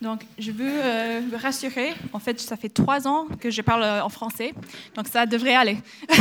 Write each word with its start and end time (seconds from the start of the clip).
Donc, 0.00 0.22
je 0.38 0.52
veux 0.52 0.70
euh, 0.70 1.20
vous 1.28 1.36
rassurer. 1.36 1.92
En 2.12 2.20
fait, 2.20 2.38
ça 2.40 2.56
fait 2.56 2.68
trois 2.68 3.08
ans 3.08 3.26
que 3.40 3.50
je 3.50 3.62
parle 3.62 3.82
euh, 3.82 4.04
en 4.04 4.08
français, 4.08 4.54
donc 4.94 5.08
ça 5.08 5.26
devrait 5.26 5.54
aller. 5.54 5.78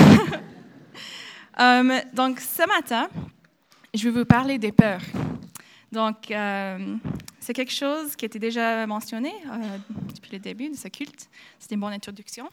Euh, 1.60 2.00
donc, 2.14 2.40
ce 2.40 2.68
matin, 2.68 3.10
je 3.92 4.08
vais 4.08 4.20
vous 4.20 4.26
parler 4.26 4.60
des 4.60 4.72
peurs. 4.72 5.02
Donc, 5.92 6.32
c'est 7.40 7.54
quelque 7.56 7.72
chose 7.72 8.16
qui 8.16 8.26
était 8.26 8.38
déjà 8.38 8.86
mentionné 8.86 9.34
depuis 10.14 10.34
le 10.34 10.38
début 10.38 10.70
de 10.70 10.76
ce 10.76 10.88
culte. 10.88 11.28
C'était 11.58 11.74
une 11.74 11.82
bonne 11.82 11.94
introduction. 11.94 12.48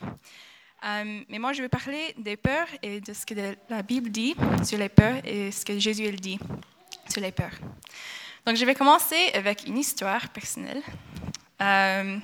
mais 0.82 1.38
moi, 1.38 1.52
je 1.52 1.60
vais 1.60 1.68
parler 1.68 2.14
des 2.16 2.38
peurs 2.38 2.68
et 2.82 3.02
de 3.02 3.12
ce 3.12 3.26
que 3.26 3.34
la 3.68 3.82
Bible 3.82 4.08
dit 4.08 4.34
sur 4.62 4.78
les 4.78 4.88
peurs 4.88 5.20
et 5.22 5.50
ce 5.50 5.66
que 5.66 5.78
Jésus 5.78 6.10
dit 6.12 6.38
sur 7.10 7.20
les 7.20 7.30
peurs. 7.30 7.58
Donc, 8.46 8.56
je 8.56 8.64
vais 8.66 8.74
commencer 8.74 9.30
avec 9.32 9.66
une 9.66 9.78
histoire 9.78 10.28
personnelle, 10.28 10.82
euh, 11.62 12.18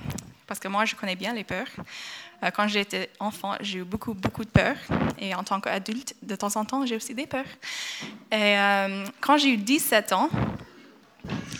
parce 0.45 0.59
que 0.59 0.67
moi, 0.67 0.85
je 0.85 0.95
connais 0.95 1.15
bien 1.15 1.33
les 1.33 1.43
peurs. 1.43 1.67
Euh, 2.43 2.51
quand 2.51 2.67
j'étais 2.67 3.09
enfant, 3.19 3.55
j'ai 3.59 3.79
eu 3.79 3.83
beaucoup, 3.83 4.13
beaucoup 4.13 4.45
de 4.45 4.49
peurs. 4.49 4.77
Et 5.17 5.33
en 5.33 5.43
tant 5.43 5.59
qu'adulte, 5.59 6.15
de 6.21 6.35
temps 6.35 6.55
en 6.57 6.65
temps, 6.65 6.85
j'ai 6.85 6.95
aussi 6.95 7.15
des 7.15 7.25
peurs. 7.25 7.45
Et 8.31 8.59
euh, 8.59 9.05
quand 9.19 9.37
j'ai 9.37 9.49
eu 9.49 9.57
17 9.57 10.13
ans, 10.13 10.29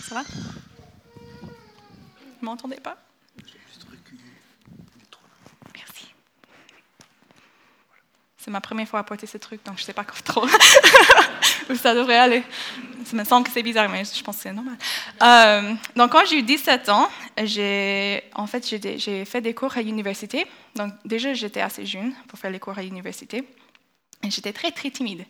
ça 0.03 0.15
va? 0.15 0.23
Vous 1.41 2.45
m'entendez 2.45 2.77
pas? 2.77 2.97
Merci. 5.73 6.13
C'est 8.37 8.51
ma 8.51 8.61
première 8.61 8.87
fois 8.87 8.99
à 8.99 9.03
porter 9.03 9.25
ce 9.25 9.39
truc, 9.39 9.65
donc 9.65 9.77
je 9.77 9.81
ne 9.81 9.85
sais 9.85 9.93
pas 9.93 10.03
trop 10.03 10.45
où 11.69 11.75
ça 11.75 11.95
devrait 11.95 12.19
aller 12.19 12.43
ça 13.05 13.15
me 13.15 13.23
semble 13.23 13.45
que 13.45 13.51
c'est 13.51 13.63
bizarre, 13.63 13.89
mais 13.89 14.03
je 14.03 14.23
pense 14.23 14.37
que 14.37 14.43
c'est 14.43 14.53
normal. 14.53 14.77
Euh, 15.21 15.73
donc, 15.95 16.11
quand 16.11 16.25
j'ai 16.25 16.39
eu 16.39 16.43
17 16.43 16.89
ans, 16.89 17.07
j'ai, 17.43 18.23
en 18.35 18.47
fait, 18.47 18.65
j'ai 18.97 19.25
fait 19.25 19.41
des 19.41 19.53
cours 19.53 19.75
à 19.77 19.81
l'université. 19.81 20.45
Donc, 20.75 20.93
déjà, 21.05 21.33
j'étais 21.33 21.61
assez 21.61 21.85
jeune 21.85 22.13
pour 22.27 22.39
faire 22.39 22.51
les 22.51 22.59
cours 22.59 22.77
à 22.77 22.81
l'université. 22.81 23.43
Et 24.23 24.29
j'étais 24.29 24.53
très, 24.53 24.71
très 24.71 24.91
timide. 24.91 25.25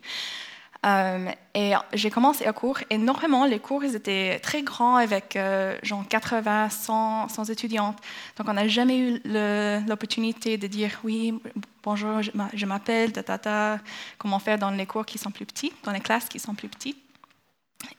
Euh, 0.83 1.29
et 1.53 1.73
j'ai 1.93 2.09
commencé 2.09 2.45
à 2.45 2.53
cours, 2.53 2.79
et 2.89 2.97
normalement, 2.97 3.45
les 3.45 3.59
cours 3.59 3.83
ils 3.83 3.95
étaient 3.95 4.39
très 4.39 4.63
grands 4.63 4.95
avec 4.95 5.35
euh, 5.35 5.77
genre 5.83 6.03
80, 6.07 6.69
100, 6.69 7.29
100 7.29 7.43
étudiantes. 7.45 7.97
Donc, 8.37 8.47
on 8.49 8.53
n'a 8.53 8.67
jamais 8.67 8.97
eu 8.97 9.21
l'opportunité 9.87 10.57
de 10.57 10.65
dire 10.67 10.99
oui, 11.03 11.39
bonjour, 11.83 12.21
je 12.21 12.65
m'appelle, 12.65 13.11
tata, 13.11 13.79
comment 14.17 14.39
faire 14.39 14.57
dans 14.57 14.71
les 14.71 14.87
cours 14.87 15.05
qui 15.05 15.19
sont 15.19 15.31
plus 15.31 15.45
petits, 15.45 15.71
dans 15.83 15.91
les 15.91 15.99
classes 15.99 16.27
qui 16.27 16.39
sont 16.39 16.55
plus 16.55 16.67
petites. 16.67 16.97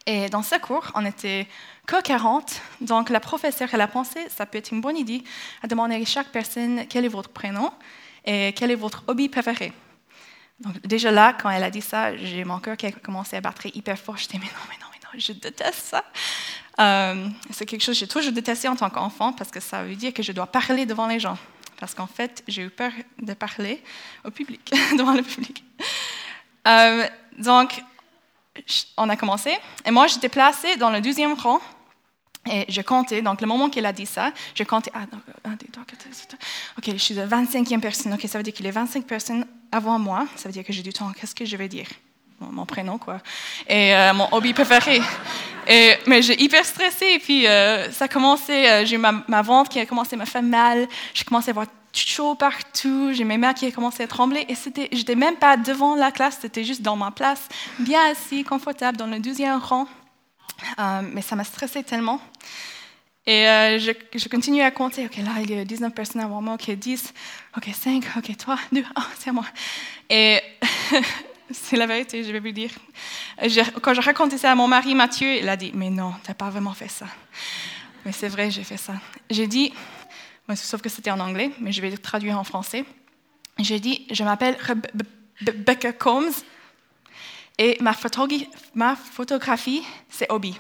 Et 0.07 0.29
dans 0.29 0.43
ce 0.43 0.57
cours, 0.57 0.91
on 0.95 1.05
était 1.05 1.47
que 1.87 2.01
40. 2.01 2.61
Donc, 2.81 3.11
la 3.11 3.21
professeure, 3.21 3.69
elle 3.73 3.81
a 3.81 3.89
pensé, 3.89 4.21
ça 4.29 4.47
peut 4.47 4.59
être 4.59 4.73
une 4.73 4.81
bonne 4.81 4.97
idée, 4.97 5.23
à 5.63 5.67
demander 5.67 5.95
à 5.95 6.05
chaque 6.05 6.29
personne 6.29 6.87
quel 6.89 7.05
est 7.05 7.09
votre 7.09 7.31
prénom 7.31 7.71
et 8.25 8.53
quel 8.55 8.71
est 8.71 8.77
votre 8.77 9.05
hobby 9.07 9.29
préféré. 9.29 9.73
Donc, 10.61 10.81
déjà 10.87 11.11
là, 11.11 11.33
quand 11.33 11.51
elle 11.51 11.65
a 11.65 11.71
dit 11.71 11.81
ça, 11.81 12.17
j'ai 12.17 12.45
mon 12.45 12.59
cœur 12.59 12.77
qui 12.77 12.87
a 12.87 12.93
commencé 12.93 13.37
à 13.37 13.41
battre 13.41 13.67
hyper 13.67 13.99
fort. 13.99 14.17
Je 14.17 14.27
disais, 14.27 14.39
mais 14.39 14.47
non, 14.47 14.63
mais 14.69 14.77
non, 14.81 14.87
mais 14.93 14.99
non, 15.05 15.21
je 15.21 15.33
déteste 15.33 15.87
ça. 15.87 16.05
Euh, 16.81 17.29
c'est 17.51 17.67
quelque 17.67 17.83
chose 17.83 17.97
que 17.97 18.01
j'ai 18.01 18.09
toujours 18.09 18.33
détesté 18.33 18.69
en 18.69 18.77
tant 18.77 18.89
qu'enfant 18.89 19.33
parce 19.33 19.51
que 19.51 19.61
ça 19.61 19.85
veut 19.85 19.95
dire 19.95 20.15
que 20.15 20.23
je 20.23 20.33
dois 20.33 20.47
parler 20.47 20.87
devant 20.87 21.07
les 21.07 21.21
gens. 21.21 21.37
Parce 21.79 21.95
qu'en 21.95 22.07
fait, 22.07 22.45
j'ai 22.47 22.63
eu 22.63 22.71
peur 22.71 22.93
de 23.21 23.35
parler 23.35 23.83
au 24.25 24.31
public, 24.31 24.73
devant 24.97 25.15
le 25.15 25.23
public. 25.23 25.65
Euh, 26.69 27.09
donc, 27.39 27.83
on 28.97 29.09
a 29.09 29.17
commencé. 29.17 29.57
Et 29.85 29.91
moi, 29.91 30.07
j'étais 30.07 30.29
placée 30.29 30.77
dans 30.77 30.91
le 30.91 31.01
deuxième 31.01 31.35
rang. 31.35 31.61
Et 32.51 32.65
je 32.69 32.83
comptais, 32.83 33.23
donc 33.23 33.41
le 33.41 33.47
moment 33.47 33.71
qu'elle 33.71 33.87
a 33.87 33.93
dit 33.93 34.07
ça, 34.07 34.33
je 34.57 34.65
comptais, 34.65 34.91
ah, 34.95 35.07
ok, 36.77 36.91
je 36.93 36.97
suis 36.97 37.15
la 37.15 37.25
25e 37.25 37.79
personne, 37.79 38.13
ok, 38.15 38.23
ça 38.27 38.37
veut 38.37 38.43
dire 38.43 38.53
qu'il 38.53 38.67
y 38.67 38.69
a 38.69 38.73
25 38.73 39.07
personnes 39.07 39.47
avant 39.71 39.97
moi, 40.01 40.27
ça 40.35 40.49
veut 40.49 40.53
dire 40.53 40.65
que 40.65 40.73
j'ai 40.73 40.83
du 40.83 40.93
temps, 40.93 41.13
qu'est-ce 41.13 41.37
que 41.37 41.45
je 41.45 41.57
vais 41.57 41.69
dire? 41.69 41.87
Mon, 42.41 42.67
prénom, 42.67 42.99
quoi, 42.99 43.21
et 43.69 43.95
euh, 43.95 44.13
mon 44.13 44.27
hobby 44.33 44.53
préféré. 44.53 45.01
Et, 45.69 45.95
mais 46.09 46.23
j'ai 46.23 46.43
hyper 46.43 46.65
stressée, 46.65 47.13
et 47.15 47.19
puis 47.21 47.47
euh, 47.47 47.89
ça 47.93 48.07
a 48.07 48.09
commencé, 48.09 48.53
euh, 48.53 48.85
j'ai 48.85 48.99
ma, 48.99 49.23
ma 49.29 49.43
ventre 49.43 49.71
qui 49.71 49.79
a 49.79 49.87
commencé 49.87 50.17
à 50.17 50.19
me 50.19 50.25
faire 50.25 50.43
mal, 50.43 50.89
j'ai 51.15 51.23
commencé 51.23 51.51
à 51.51 51.53
voir 51.53 51.69
chaud 51.93 52.35
partout, 52.35 53.13
j'ai 53.13 53.25
mes 53.25 53.39
mains 53.39 53.55
qui 53.55 53.71
commencé 53.73 54.03
à 54.03 54.07
trembler 54.07 54.45
et 54.49 54.55
c'était, 54.55 54.89
j'étais 54.93 55.15
même 55.15 55.37
pas 55.37 55.57
devant 55.57 55.95
la 55.95 56.11
classe, 56.11 56.39
c'était 56.41 56.65
juste 56.65 56.83
dans 56.83 56.97
ma 56.97 57.11
place, 57.11 57.49
bien 57.79 58.01
assis, 58.11 58.45
confortable, 58.45 58.97
dans 58.97 59.07
le 59.07 59.19
deuxième 59.19 59.59
rang. 59.59 59.87
Euh, 60.79 61.03
mais 61.03 61.23
ça 61.23 61.37
m'a 61.37 61.45
stressé 61.45 61.83
tellement. 61.83 62.21
Et 63.27 63.49
euh, 63.49 63.79
je, 63.79 63.93
je, 64.15 64.29
continue 64.29 64.63
à 64.63 64.71
compter. 64.71 65.07
OK, 65.07 65.17
là, 65.19 65.33
il 65.43 65.51
y 65.51 65.59
a 65.59 65.65
19 65.65 65.95
personnes 65.95 66.23
avant 66.23 66.43
moi. 66.43 66.55
OK, 66.55 66.71
10. 66.71 67.15
OK, 67.57 67.69
5. 67.73 68.05
OK, 68.17 68.37
3, 68.37 68.59
2. 68.73 68.85
Oh, 68.97 69.01
c'est 69.19 69.31
à 69.31 69.33
moi. 69.33 69.45
Et 70.11 70.41
c'est 71.51 71.77
la 71.77 71.87
vérité, 71.87 72.25
je 72.25 72.33
vais 72.33 72.41
vous 72.41 72.51
dire. 72.51 72.71
quand 73.81 73.95
je 73.95 74.01
racontais 74.01 74.39
ça 74.39 74.51
à 74.51 74.55
mon 74.55 74.67
mari 74.67 74.95
Mathieu, 74.95 75.37
il 75.37 75.49
a 75.49 75.57
dit 75.57 75.71
Mais 75.75 75.91
non, 75.91 76.13
tu 76.25 76.31
n'as 76.31 76.35
pas 76.35 76.51
vraiment 76.51 76.75
fait 76.75 76.89
ça. 76.89 77.07
Mais 78.05 78.13
c'est 78.13 78.29
vrai, 78.29 78.51
j'ai 78.51 78.65
fait 78.65 78.77
ça. 78.77 78.95
J'ai 79.31 79.47
dit 79.47 79.73
sauf 80.57 80.81
que 80.81 80.89
c'était 80.89 81.11
en 81.11 81.21
anglais, 81.21 81.51
mais 81.61 81.73
je 81.73 81.81
vais 81.81 81.91
le 81.91 81.99
traduire 81.99 82.39
en 82.39 82.45
français. 82.45 82.85
J'ai 83.59 83.81
dit, 83.81 84.07
je 84.11 84.25
m'appelle 84.25 84.57
Rebecca 85.47 85.93
Combs 85.93 86.33
et 87.59 87.77
ma, 87.81 87.93
photographie, 88.97 89.83
c'est 90.09 90.31
hobby. 90.31 90.59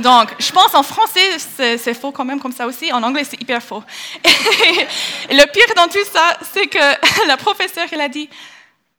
Donc, 0.00 0.34
je 0.40 0.50
pense 0.50 0.74
en 0.74 0.82
français, 0.82 1.38
c'est 1.38 1.94
faux 1.94 2.10
quand 2.10 2.24
même 2.24 2.40
comme 2.40 2.52
ça 2.52 2.66
aussi. 2.66 2.92
En 2.92 3.02
anglais, 3.02 3.22
c'est 3.24 3.40
hyper 3.40 3.62
faux. 3.62 3.82
Et, 4.24 5.34
le 5.34 5.52
pire 5.52 5.74
dans 5.76 5.86
tout 5.86 6.04
ça, 6.12 6.36
c'est 6.52 6.66
que 6.66 7.26
la 7.28 7.36
professeure, 7.36 7.86
elle 7.92 8.00
a 8.00 8.08
dit, 8.08 8.28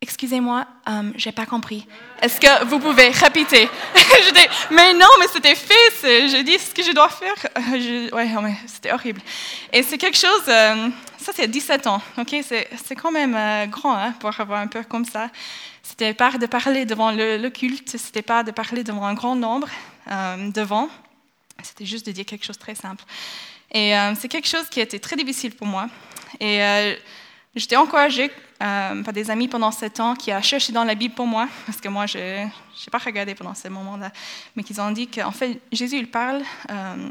Excusez-moi, 0.06 0.68
um, 0.86 1.14
j'ai 1.16 1.32
pas 1.32 1.48
compris. 1.48 1.88
Est-ce 2.22 2.40
que 2.40 2.66
vous 2.66 2.78
pouvez 2.78 3.10
répéter? 3.10 3.68
Je 3.96 4.34
dis, 4.36 4.48
mais 4.70 4.94
non, 4.94 5.08
mais 5.20 5.26
c'était 5.34 5.56
fait. 5.56 6.28
J'ai 6.28 6.44
dit 6.44 6.60
ce 6.60 6.76
que 6.76 6.84
je 6.84 6.92
dois 6.92 7.10
faire. 7.10 7.34
Euh, 7.58 8.10
ouais, 8.12 8.30
oh, 8.38 8.42
mais 8.42 8.56
c'était 8.68 8.92
horrible. 8.92 9.20
Et 9.74 9.82
c'est 9.82 9.98
quelque 9.98 10.20
chose. 10.20 10.44
Euh, 10.48 10.90
ça, 11.18 11.32
c'est 11.34 11.48
17 11.48 11.88
ans. 11.88 12.00
Ok, 12.20 12.36
c'est 12.44 12.96
quand 12.96 13.12
même 13.12 13.34
euh, 13.36 13.66
grand 13.66 13.98
hein, 13.98 14.12
pour 14.20 14.40
avoir 14.40 14.62
un 14.62 14.68
peu 14.68 14.84
comme 14.84 15.06
ça. 15.06 15.32
C'était 15.82 16.14
pas 16.14 16.38
de 16.38 16.46
parler 16.46 16.86
devant 16.86 17.10
le, 17.10 17.38
le 17.38 17.50
culte. 17.50 17.98
C'était 17.98 18.22
pas 18.22 18.44
de 18.44 18.52
parler 18.52 18.84
devant 18.84 19.06
un 19.06 19.16
grand 19.16 19.36
nombre 19.36 19.68
devant. 20.54 20.88
C'était 21.64 21.86
juste 21.86 22.06
de 22.06 22.12
dire 22.12 22.26
quelque 22.26 22.46
chose 22.46 22.58
de 22.58 22.62
très 22.62 22.76
simple. 22.76 23.04
Et 23.74 23.94
c'est 24.20 24.28
quelque 24.28 24.48
chose 24.48 24.70
qui 24.70 24.80
a 24.82 24.84
été 24.84 25.00
très 25.00 25.16
difficile 25.16 25.56
pour 25.56 25.66
moi. 25.66 25.88
Et 26.40 26.62
J'étais 27.56 27.78
encouragée 27.78 28.30
euh, 28.62 29.02
par 29.02 29.14
des 29.14 29.32
amis 29.32 29.48
pendant 29.48 29.72
ce 29.72 29.86
temps 29.86 30.14
qui 30.14 30.34
ont 30.34 30.42
cherché 30.42 30.74
dans 30.74 30.84
la 30.84 30.94
Bible 30.94 31.16
pour 31.16 31.26
moi, 31.26 31.48
parce 31.66 31.80
que 31.80 31.88
moi, 31.88 32.06
je 32.06 32.18
n'ai 32.18 32.52
pas 32.92 32.98
regardé 32.98 33.34
pendant 33.34 33.54
ce 33.54 33.70
moment-là, 33.70 34.12
mais 34.56 34.64
qu'ils 34.64 34.82
ont 34.82 34.92
dit 34.92 35.08
qu'en 35.08 35.32
fait, 35.32 35.62
Jésus, 35.72 35.98
il 35.98 36.12
parle, 36.12 36.44
euh, 36.70 37.10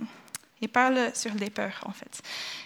il 0.60 0.68
parle 0.68 1.10
sur 1.14 1.32
les 1.34 1.48
peurs, 1.48 1.80
en 1.86 1.92
fait. 1.92 2.20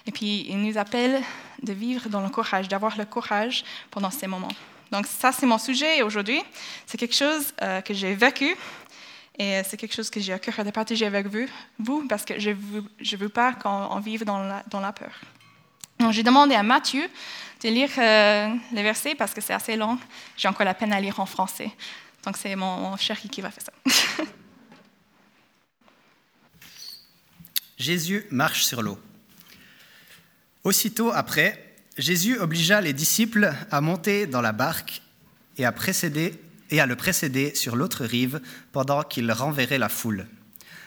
Et 0.07 0.11
puis, 0.11 0.47
il 0.49 0.61
nous 0.61 0.77
appelle 0.77 1.23
de 1.63 1.73
vivre 1.73 2.09
dans 2.09 2.21
le 2.21 2.31
courage, 2.31 2.67
d'avoir 2.67 2.99
le 2.99 3.05
courage 3.05 3.65
pendant 3.93 4.11
ces 4.11 4.27
moments. 4.27 4.49
Donc, 4.91 5.07
ça, 5.07 5.31
c'est 5.31 5.47
mon 5.47 5.59
sujet 5.59 6.03
aujourd'hui. 6.03 6.43
C'est 6.85 6.99
quelque 6.99 7.15
chose 7.15 7.55
euh, 7.63 7.81
que 7.81 7.95
j'ai 7.95 8.15
vécu 8.15 8.57
et 9.39 9.63
c'est 9.65 9.77
quelque 9.77 9.95
chose 9.95 10.11
que 10.11 10.19
j'ai 10.19 10.33
à 10.33 10.41
cœur 10.41 10.65
de 10.65 10.71
partager 10.73 11.07
avec 11.07 11.29
vous, 11.29 11.47
vous 11.79 12.09
parce 12.09 12.25
que 12.25 12.41
je 12.41 12.51
ne 12.51 13.17
veux, 13.17 13.29
pas 13.29 13.53
qu'on 13.53 14.01
vive 14.01 14.25
dans 14.25 14.43
la 14.81 14.93
peur. 14.93 15.13
Donc, 15.99 16.13
j'ai 16.13 16.23
demandé 16.23 16.55
à 16.55 16.63
Matthieu 16.63 17.09
de 17.63 17.69
lire 17.69 17.91
euh, 17.99 18.55
les 18.73 18.83
versets 18.83 19.15
parce 19.15 19.35
que 19.35 19.41
c'est 19.41 19.53
assez 19.53 19.77
long. 19.77 19.99
J'ai 20.37 20.49
encore 20.49 20.65
la 20.65 20.75
peine 20.75 20.93
à 20.93 21.01
lire 21.01 21.19
en 21.21 21.27
français. 21.27 21.71
Donc 22.25 22.37
c'est 22.37 22.55
mon, 22.57 22.97
chéri 22.97 23.29
qui 23.29 23.41
va 23.41 23.51
faire 23.51 23.65
ça. 23.65 23.73
Jésus 27.79 28.27
marche 28.31 28.65
sur 28.65 28.83
l'eau. 28.83 28.99
Aussitôt 30.65 31.13
après, 31.13 31.77
Jésus 31.97 32.39
obligea 32.39 32.81
les 32.81 32.93
disciples 32.93 33.55
à 33.71 33.81
monter 33.81 34.27
dans 34.27 34.41
la 34.41 34.53
barque 34.53 35.01
et 35.57 35.65
à, 35.65 35.73
précéder, 35.73 36.35
et 36.71 36.81
à 36.81 36.87
le 36.87 36.97
précéder 36.97 37.55
sur 37.55 37.77
l'autre 37.77 38.05
rive 38.05 38.41
pendant 38.73 39.03
qu'il 39.03 39.31
renverrait 39.33 39.79
la 39.79 39.89
foule. 39.89 40.27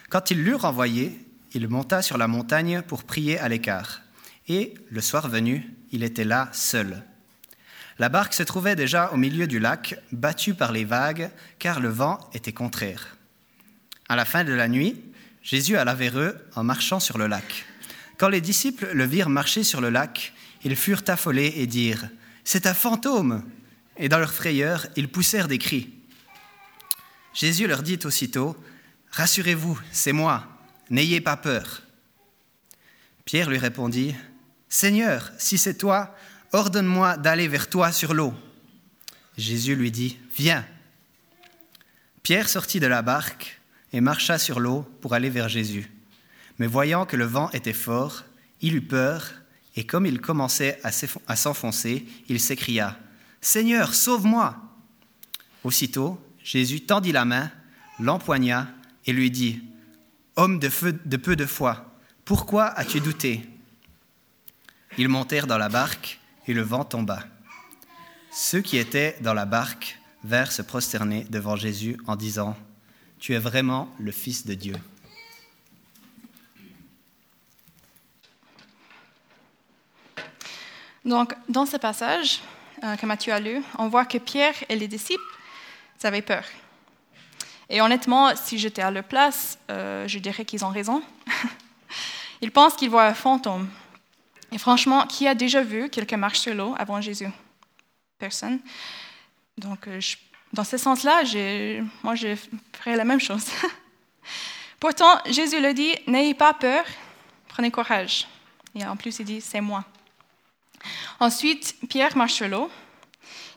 Quand 0.09 0.31
il 0.31 0.43
l'eut 0.43 0.55
renvoyé, 0.55 1.17
il 1.53 1.67
monta 1.69 2.01
sur 2.01 2.17
la 2.17 2.27
montagne 2.27 2.81
pour 2.81 3.03
prier 3.03 3.39
à 3.39 3.47
l'écart. 3.49 4.01
Et, 4.47 4.73
le 4.89 5.01
soir 5.01 5.27
venu, 5.27 5.69
il 5.91 6.03
était 6.03 6.23
là 6.23 6.49
seul. 6.51 7.03
La 7.99 8.09
barque 8.09 8.33
se 8.33 8.43
trouvait 8.43 8.75
déjà 8.75 9.11
au 9.11 9.17
milieu 9.17 9.47
du 9.47 9.59
lac, 9.59 9.95
battue 10.11 10.53
par 10.53 10.71
les 10.71 10.85
vagues, 10.85 11.29
car 11.59 11.79
le 11.79 11.89
vent 11.89 12.19
était 12.33 12.53
contraire. 12.53 13.17
À 14.09 14.15
la 14.15 14.25
fin 14.25 14.43
de 14.43 14.53
la 14.53 14.67
nuit, 14.67 14.99
Jésus 15.43 15.77
alla 15.77 15.93
vers 15.93 16.17
eux 16.17 16.35
en 16.55 16.63
marchant 16.63 16.99
sur 16.99 17.17
le 17.17 17.27
lac. 17.27 17.65
Quand 18.17 18.29
les 18.29 18.41
disciples 18.41 18.89
le 18.93 19.05
virent 19.05 19.29
marcher 19.29 19.63
sur 19.63 19.81
le 19.81 19.89
lac, 19.89 20.33
ils 20.63 20.75
furent 20.75 21.03
affolés 21.07 21.53
et 21.57 21.67
dirent 21.67 22.09
C'est 22.43 22.67
un 22.67 22.73
fantôme 22.73 23.43
Et 23.97 24.09
dans 24.09 24.19
leur 24.19 24.33
frayeur, 24.33 24.87
ils 24.95 25.09
poussèrent 25.09 25.47
des 25.47 25.57
cris. 25.57 25.93
Jésus 27.33 27.67
leur 27.67 27.83
dit 27.83 27.99
aussitôt 28.03 28.55
Rassurez-vous, 29.11 29.79
c'est 29.91 30.13
moi, 30.13 30.47
n'ayez 30.89 31.21
pas 31.21 31.37
peur. 31.37 31.83
Pierre 33.25 33.49
lui 33.49 33.57
répondit, 33.57 34.15
Seigneur, 34.73 35.33
si 35.37 35.57
c'est 35.57 35.73
toi, 35.73 36.15
ordonne-moi 36.53 37.17
d'aller 37.17 37.49
vers 37.49 37.69
toi 37.69 37.91
sur 37.91 38.13
l'eau. 38.13 38.33
Jésus 39.37 39.75
lui 39.75 39.91
dit, 39.91 40.17
Viens. 40.37 40.65
Pierre 42.23 42.47
sortit 42.47 42.79
de 42.79 42.87
la 42.87 43.01
barque 43.01 43.59
et 43.91 43.99
marcha 43.99 44.37
sur 44.37 44.61
l'eau 44.61 44.83
pour 45.01 45.13
aller 45.13 45.29
vers 45.29 45.49
Jésus. 45.49 45.91
Mais 46.57 46.67
voyant 46.67 47.05
que 47.05 47.17
le 47.17 47.25
vent 47.25 47.49
était 47.51 47.73
fort, 47.73 48.23
il 48.61 48.73
eut 48.75 48.81
peur, 48.81 49.33
et 49.75 49.85
comme 49.85 50.05
il 50.05 50.21
commençait 50.21 50.79
à 50.85 51.35
s'enfoncer, 51.35 52.05
il 52.29 52.39
s'écria, 52.39 52.97
Seigneur, 53.41 53.93
sauve-moi. 53.93 54.55
Aussitôt, 55.65 56.17
Jésus 56.45 56.79
tendit 56.79 57.11
la 57.11 57.25
main, 57.25 57.51
l'empoigna 57.99 58.69
et 59.05 59.11
lui 59.11 59.31
dit, 59.31 59.63
Homme 60.37 60.59
de, 60.59 60.69
peu 61.17 61.35
de 61.35 61.45
foi, 61.45 61.93
pourquoi 62.23 62.67
as-tu 62.67 63.01
douté? 63.01 63.50
Ils 64.97 65.07
montèrent 65.07 65.47
dans 65.47 65.57
la 65.57 65.69
barque 65.69 66.19
et 66.47 66.53
le 66.53 66.61
vent 66.61 66.83
tomba. 66.83 67.23
Ceux 68.31 68.61
qui 68.61 68.77
étaient 68.77 69.17
dans 69.21 69.33
la 69.33 69.45
barque 69.45 69.97
vinrent 70.23 70.51
se 70.51 70.61
prosterner 70.61 71.25
devant 71.29 71.55
Jésus 71.55 71.97
en 72.07 72.15
disant, 72.15 72.55
Tu 73.19 73.33
es 73.33 73.39
vraiment 73.39 73.89
le 73.99 74.11
Fils 74.11 74.45
de 74.45 74.53
Dieu. 74.53 74.75
Donc, 81.03 81.33
dans 81.49 81.65
ce 81.65 81.77
passage 81.77 82.41
euh, 82.83 82.95
que 82.95 83.05
Matthieu 83.05 83.33
a 83.33 83.39
lu, 83.39 83.61
on 83.79 83.87
voit 83.87 84.05
que 84.05 84.17
Pierre 84.17 84.53
et 84.69 84.75
les 84.75 84.87
disciples 84.87 85.23
avaient 86.03 86.21
peur. 86.21 86.43
Et 87.69 87.81
honnêtement, 87.81 88.35
si 88.35 88.57
j'étais 88.57 88.81
à 88.81 88.91
leur 88.91 89.03
place, 89.03 89.57
euh, 89.69 90.07
je 90.07 90.19
dirais 90.19 90.45
qu'ils 90.45 90.65
ont 90.65 90.69
raison. 90.69 91.01
Ils 92.41 92.51
pensent 92.51 92.75
qu'ils 92.75 92.89
voient 92.89 93.05
un 93.05 93.13
fantôme. 93.13 93.69
Et 94.51 94.57
franchement, 94.57 95.07
qui 95.07 95.27
a 95.27 95.35
déjà 95.35 95.61
vu 95.61 95.89
quelqu'un 95.89 96.17
marcher 96.17 96.41
sur 96.41 96.55
l'eau 96.55 96.75
avant 96.77 96.99
Jésus? 96.99 97.29
Personne. 98.19 98.59
Donc, 99.57 99.87
euh, 99.87 99.99
dans 100.53 100.63
ce 100.63 100.77
sens-là, 100.77 101.23
moi, 102.03 102.15
je 102.15 102.35
ferais 102.73 102.95
la 102.95 103.05
même 103.05 103.19
chose. 103.19 103.45
Pourtant, 104.79 105.19
Jésus 105.25 105.61
le 105.61 105.73
dit, 105.73 105.93
n'ayez 106.07 106.33
pas 106.33 106.53
peur, 106.53 106.83
prenez 107.47 107.71
courage. 107.71 108.27
Et 108.75 108.85
en 108.85 108.95
plus, 108.95 109.19
il 109.19 109.25
dit, 109.25 109.41
c'est 109.41 109.61
moi. 109.61 109.85
Ensuite, 111.19 111.75
Pierre 111.87 112.17
marche 112.17 112.33
sur 112.33 112.47
l'eau. 112.47 112.69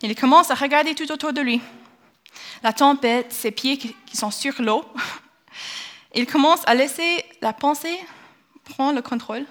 Il 0.02 0.14
commence 0.14 0.50
à 0.50 0.54
regarder 0.54 0.94
tout 0.94 1.10
autour 1.10 1.32
de 1.32 1.40
lui. 1.40 1.60
La 2.62 2.72
tempête, 2.72 3.32
ses 3.32 3.50
pieds 3.50 3.78
qui 3.78 4.16
sont 4.16 4.30
sur 4.30 4.60
l'eau. 4.60 4.84
Il 6.14 6.26
commence 6.26 6.60
à 6.66 6.74
laisser 6.74 7.24
la 7.40 7.52
pensée 7.52 7.98
prendre 8.64 8.94
le 8.94 9.02
contrôle. 9.02 9.44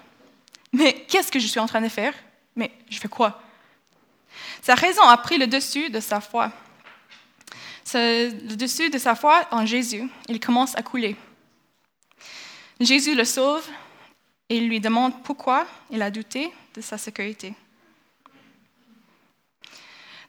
Mais 0.74 1.04
qu'est-ce 1.08 1.30
que 1.30 1.38
je 1.38 1.46
suis 1.46 1.60
en 1.60 1.66
train 1.66 1.80
de 1.80 1.88
faire? 1.88 2.12
Mais 2.56 2.72
je 2.90 2.98
fais 2.98 3.08
quoi? 3.08 3.40
Sa 4.60 4.74
raison 4.74 5.02
a 5.02 5.16
pris 5.16 5.38
le 5.38 5.46
dessus 5.46 5.88
de 5.88 6.00
sa 6.00 6.20
foi. 6.20 6.50
Le 7.94 8.56
dessus 8.56 8.90
de 8.90 8.98
sa 8.98 9.14
foi 9.14 9.46
en 9.52 9.64
Jésus, 9.64 10.08
il 10.28 10.40
commence 10.40 10.76
à 10.76 10.82
couler. 10.82 11.14
Jésus 12.80 13.14
le 13.14 13.24
sauve 13.24 13.64
et 14.48 14.58
lui 14.58 14.80
demande 14.80 15.22
pourquoi 15.22 15.64
il 15.90 16.02
a 16.02 16.10
douté 16.10 16.52
de 16.74 16.80
sa 16.80 16.98
sécurité. 16.98 17.54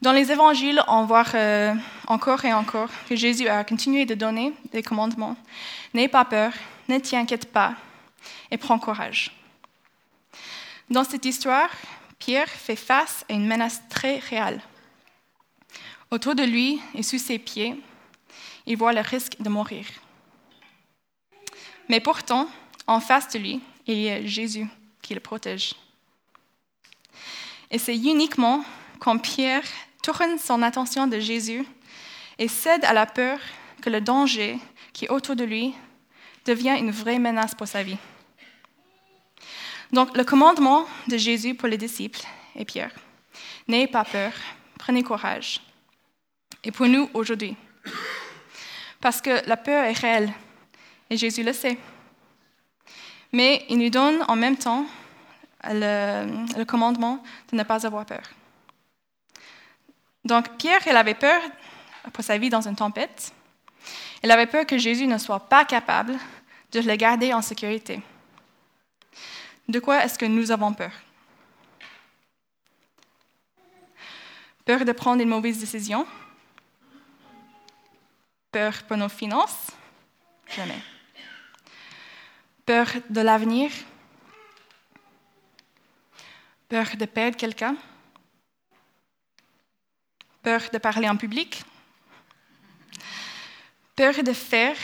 Dans 0.04 0.12
les 0.12 0.32
évangiles, 0.32 0.84
on 0.88 1.06
voit 1.06 1.26
euh, 1.34 1.74
encore 2.06 2.46
et 2.46 2.54
encore 2.54 2.90
que 3.10 3.16
Jésus 3.16 3.48
a 3.48 3.64
continué 3.64 4.06
de 4.06 4.14
donner 4.14 4.54
des 4.72 4.84
commandements. 4.84 5.38
N'aie 5.96 6.08
pas 6.08 6.26
peur, 6.26 6.54
ne 6.88 7.00
t'inquiète 7.00 7.52
pas 7.52 7.74
et 8.52 8.58
prends 8.58 8.78
courage. 8.78 9.32
Dans 10.90 11.04
cette 11.04 11.26
histoire, 11.26 11.70
Pierre 12.20 12.50
fait 12.50 12.76
face 12.76 13.26
à 13.28 13.34
une 13.34 13.48
menace 13.48 13.82
très 13.90 14.20
réelle. 14.20 14.62
Autour 16.12 16.36
de 16.36 16.44
lui 16.44 16.80
et 16.94 17.02
sous 17.02 17.18
ses 17.18 17.40
pieds, 17.40 17.76
il 18.68 18.78
voit 18.78 18.94
le 18.94 19.02
risque 19.02 19.36
de 19.40 19.50
mourir. 19.50 19.86
Mais 21.90 22.00
pourtant, 22.00 22.48
en 22.88 23.00
face 23.00 23.30
de 23.30 23.40
lui, 23.40 23.62
il 23.88 24.00
y 24.00 24.10
a 24.10 24.26
Jésus 24.26 24.68
qui 25.02 25.14
le 25.16 25.20
protège. 25.20 25.74
Et 27.72 27.80
c'est 27.80 27.96
uniquement 27.96 28.64
quand 29.00 29.18
Pierre 29.18 29.64
tourne 30.04 30.38
son 30.38 30.62
attention 30.62 31.08
de 31.08 31.20
Jésus 31.20 31.66
et 32.38 32.48
cède 32.48 32.86
à 32.86 32.94
la 32.94 33.08
peur 33.08 33.40
que 33.82 33.90
le 33.90 34.02
danger 34.02 34.60
qui 34.94 35.06
est 35.06 35.12
autour 35.12 35.36
de 35.36 35.44
lui 35.44 35.74
devient 36.46 36.76
une 36.78 36.92
vraie 36.92 37.20
menace 37.20 37.56
pour 37.56 37.68
sa 37.68 37.82
vie. 37.82 37.98
Donc 39.96 40.18
le 40.18 40.26
commandement 40.26 40.86
de 41.08 41.16
Jésus 41.16 41.56
pour 41.56 41.70
les 41.70 41.78
disciples 41.78 42.20
et 42.54 42.66
Pierre, 42.66 42.92
n'ayez 43.66 43.88
pas 43.88 44.04
peur, 44.04 44.34
prenez 44.78 45.04
courage. 45.04 45.62
Et 46.66 46.72
pour 46.74 46.88
nous 46.88 47.10
aujourd'hui, 47.14 47.56
parce 49.00 49.22
que 49.22 49.48
la 49.48 49.56
peur 49.56 49.86
est 49.86 49.98
réelle 49.98 50.34
et 51.10 51.16
Jésus 51.16 51.44
le 51.44 51.54
sait. 51.54 51.78
Mais 53.32 53.66
il 53.70 53.78
nous 53.78 53.90
donne 53.90 54.22
en 54.28 54.36
même 54.36 54.58
temps 54.58 54.86
le, 55.64 56.58
le 56.58 56.66
commandement 56.66 57.24
de 57.50 57.56
ne 57.56 57.64
pas 57.64 57.88
avoir 57.88 58.06
peur. 58.06 58.24
Donc 60.26 60.58
Pierre, 60.58 60.86
il 60.88 60.98
avait 60.98 61.14
peur 61.14 61.42
pour 62.12 62.26
sa 62.26 62.38
vie 62.38 62.50
dans 62.50 62.68
une 62.68 62.76
tempête. 62.76 63.32
Il 64.22 64.30
avait 64.30 64.48
peur 64.48 64.66
que 64.66 64.78
Jésus 64.78 65.08
ne 65.08 65.18
soit 65.18 65.48
pas 65.48 65.64
capable 65.64 66.18
de 66.74 66.82
le 66.82 66.96
garder 66.98 67.34
en 67.34 67.42
sécurité. 67.42 68.02
De 69.68 69.80
quoi 69.80 70.04
est-ce 70.04 70.18
que 70.18 70.26
nous 70.26 70.52
avons 70.52 70.74
peur? 70.74 70.92
Peur 74.64 74.86
de 74.86 74.92
prendre 74.92 75.22
une 75.22 75.30
mauvaise 75.30 75.60
décision? 75.60 76.08
Peur 78.52 78.84
pour 78.84 78.98
nos 78.98 79.10
finances? 79.10 79.72
Jamais. 80.48 80.82
Peur 82.66 82.88
de 83.10 83.22
l'avenir? 83.22 83.72
Peur 86.70 86.96
de 86.98 87.06
perdre 87.06 87.38
quelqu'un? 87.38 87.76
Peur 90.42 90.62
de 90.72 90.78
parler 90.78 91.10
en 91.10 91.18
public? 91.18 91.64
Peur 93.96 94.24
de 94.24 94.34
faire 94.34 94.78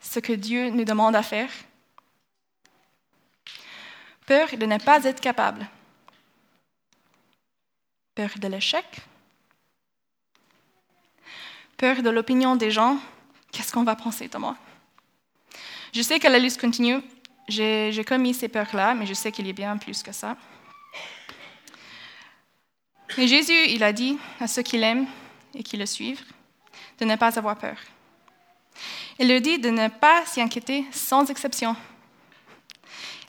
ce 0.00 0.20
que 0.20 0.32
Dieu 0.32 0.70
nous 0.70 0.84
demande 0.84 1.16
à 1.16 1.22
faire? 1.22 1.50
Peur 4.28 4.48
de 4.58 4.66
ne 4.66 4.76
pas 4.76 5.02
être 5.04 5.22
capable. 5.22 5.66
Peur 8.14 8.28
de 8.36 8.46
l'échec. 8.46 8.84
Peur 11.78 12.02
de 12.02 12.10
l'opinion 12.10 12.54
des 12.54 12.70
gens. 12.70 12.98
Qu'est-ce 13.50 13.72
qu'on 13.72 13.84
va 13.84 13.96
penser 13.96 14.28
de 14.28 14.36
moi 14.36 14.54
Je 15.94 16.02
sais 16.02 16.20
que 16.20 16.28
la 16.28 16.38
liste 16.38 16.60
continue. 16.60 17.00
J'ai 17.48 18.04
commis 18.06 18.34
ces 18.34 18.48
peurs-là, 18.48 18.92
mais 18.92 19.06
je 19.06 19.14
sais 19.14 19.32
qu'il 19.32 19.46
y 19.46 19.50
a 19.50 19.54
bien 19.54 19.78
plus 19.78 20.02
que 20.02 20.12
ça. 20.12 20.36
Mais 23.16 23.26
Jésus, 23.26 23.64
il 23.68 23.82
a 23.82 23.94
dit 23.94 24.18
à 24.40 24.46
ceux 24.46 24.60
qui 24.60 24.76
l'aiment 24.76 25.06
et 25.54 25.62
qui 25.62 25.78
le 25.78 25.86
suivent 25.86 26.22
de 26.98 27.06
ne 27.06 27.16
pas 27.16 27.38
avoir 27.38 27.56
peur. 27.56 27.78
Il 29.18 29.26
leur 29.26 29.40
dit 29.40 29.58
de 29.58 29.70
ne 29.70 29.88
pas 29.88 30.26
s'y 30.26 30.42
inquiéter 30.42 30.84
sans 30.92 31.30
exception. 31.30 31.74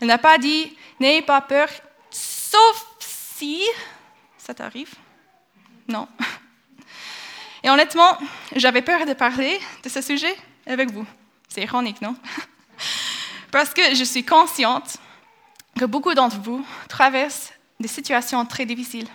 Il 0.01 0.07
n'a 0.07 0.17
pas 0.17 0.38
dit 0.38 0.75
N'ayez 1.00 1.22
pas 1.22 1.41
peur, 1.41 1.70
sauf 2.10 2.86
si 3.00 3.63
ça 4.38 4.53
t'arrive? 4.53 4.94
Non. 5.88 6.08
Et 7.63 7.70
honnêtement, 7.70 8.18
j'avais 8.56 8.82
peur 8.82 9.06
de 9.06 9.13
parler 9.13 9.60
de 9.84 9.89
ce 9.89 10.01
sujet 10.01 10.36
avec 10.65 10.91
vous. 10.91 11.06
C'est 11.48 11.63
ironique, 11.63 12.01
non? 12.01 12.15
Parce 13.51 13.74
que 13.74 13.96
je 13.96 14.03
suis 14.03 14.24
consciente 14.24 14.98
que 15.77 15.86
beaucoup 15.86 16.13
d'entre 16.13 16.39
vous 16.39 16.65
traversent 16.88 17.51
des 17.79 17.88
situations 17.88 18.46
très 18.46 18.65
difficiles 18.65 19.08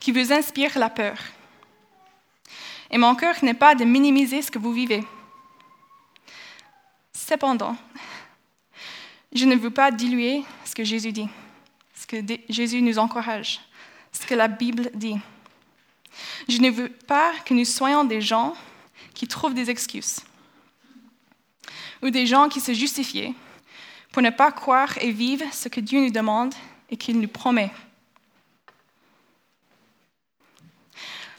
qui 0.00 0.12
vous 0.12 0.32
inspirent 0.32 0.78
la 0.78 0.90
peur. 0.90 1.16
Et 2.90 2.98
mon 2.98 3.14
cœur 3.14 3.36
n'est 3.42 3.54
pas 3.54 3.74
de 3.74 3.84
minimiser 3.84 4.42
ce 4.42 4.50
que 4.50 4.58
vous 4.58 4.72
vivez. 4.72 5.04
Cependant, 7.14 7.76
je 9.32 9.44
ne 9.46 9.56
veux 9.56 9.70
pas 9.70 9.90
diluer 9.90 10.44
ce 10.64 10.74
que 10.74 10.84
Jésus 10.84 11.12
dit, 11.12 11.28
ce 11.94 12.06
que 12.06 12.16
Jésus 12.48 12.82
nous 12.82 12.98
encourage, 12.98 13.60
ce 14.12 14.26
que 14.26 14.34
la 14.34 14.48
Bible 14.48 14.90
dit. 14.94 15.16
Je 16.48 16.58
ne 16.58 16.70
veux 16.70 16.90
pas 16.90 17.32
que 17.44 17.54
nous 17.54 17.64
soyons 17.64 18.04
des 18.04 18.20
gens 18.20 18.54
qui 19.14 19.26
trouvent 19.26 19.54
des 19.54 19.70
excuses 19.70 20.20
ou 22.02 22.10
des 22.10 22.26
gens 22.26 22.48
qui 22.48 22.60
se 22.60 22.74
justifient 22.74 23.34
pour 24.12 24.22
ne 24.22 24.30
pas 24.30 24.52
croire 24.52 24.98
et 25.00 25.10
vivre 25.10 25.44
ce 25.52 25.68
que 25.68 25.80
Dieu 25.80 26.00
nous 26.00 26.10
demande 26.10 26.54
et 26.90 26.96
qu'il 26.96 27.18
nous 27.18 27.28
promet. 27.28 27.70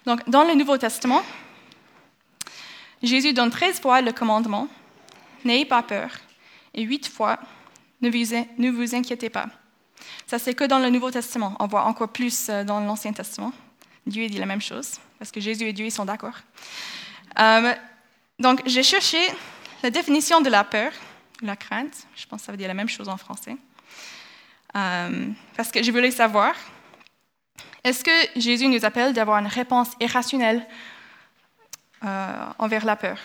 Donc, 0.06 0.28
dans 0.28 0.44
le 0.44 0.56
Nouveau 0.56 0.78
Testament, 0.78 1.24
Jésus 3.04 3.34
donne 3.34 3.52
13 3.52 3.80
fois 3.80 4.02
le 4.02 4.12
commandement 4.12 4.68
N'ayez 5.46 5.66
pas 5.66 5.84
peur 5.84 6.10
et 6.74 6.84
8 6.84 7.08
fois 7.10 7.38
ne 8.10 8.70
vous, 8.70 8.96
inquiétez 8.96 9.30
pas. 9.30 9.48
Ça, 10.28 10.40
c'est 10.40 10.54
que 10.54 10.66
dans 10.66 10.80
le 10.80 10.90
Nouveau 10.90 11.12
Testament. 11.12 11.56
On 11.60 11.68
voit 11.68 11.84
encore 11.86 12.10
plus 12.10 12.50
euh, 12.50 12.64
dans 12.64 12.80
l'Ancien 12.80 13.14
Testament. 13.14 13.54
Dieu 14.06 14.28
dit 14.28 14.38
la 14.38 14.46
même 14.46 14.62
chose, 14.62 15.00
parce 15.18 15.32
que 15.32 15.40
Jésus 15.40 15.66
et 15.66 15.74
Dieu 15.74 15.86
ils 15.86 15.92
sont 15.92 16.06
d'accord. 16.06 16.36
Euh, 17.40 17.74
donc, 18.40 18.62
j'ai 18.66 18.84
cherché 18.84 19.18
la 19.82 19.90
définition 19.90 20.42
de 20.42 20.50
la 20.50 20.64
peur, 20.64 20.92
la 21.42 21.56
crainte. 21.56 22.06
Je 22.16 22.26
pense 22.26 22.42
que 22.42 22.46
ça 22.48 22.52
veut 22.52 22.58
dire 22.58 22.68
la 22.68 22.74
même 22.74 22.90
chose 22.90 23.08
en 23.08 23.18
français. 23.18 23.56
Euh, 24.76 25.28
parce 25.56 25.72
que 25.72 25.82
je 25.82 25.92
voulais 25.92 26.12
savoir, 26.12 26.54
est-ce 27.84 28.04
que 28.04 28.40
Jésus 28.40 28.68
nous 28.68 28.84
appelle 28.84 29.14
d'avoir 29.14 29.38
une 29.38 29.48
réponse 29.48 29.90
irrationnelle 30.00 30.66
envers 32.02 32.84
la 32.84 32.98
peur? 32.98 33.18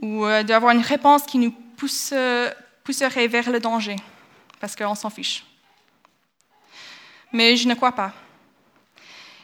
Ou 0.00 0.24
d'avoir 0.44 0.72
une 0.72 0.82
réponse 0.82 1.24
qui 1.24 1.38
nous 1.38 1.50
pousse, 1.50 2.12
pousserait 2.86 3.28
vers 3.28 3.50
le 3.50 3.60
danger, 3.60 3.96
parce 4.60 4.74
qu'on 4.74 4.94
s'en 4.94 5.10
fiche 5.10 5.44
mais 7.32 7.56
je 7.56 7.68
ne 7.68 7.74
crois 7.74 7.92
pas. 7.92 8.12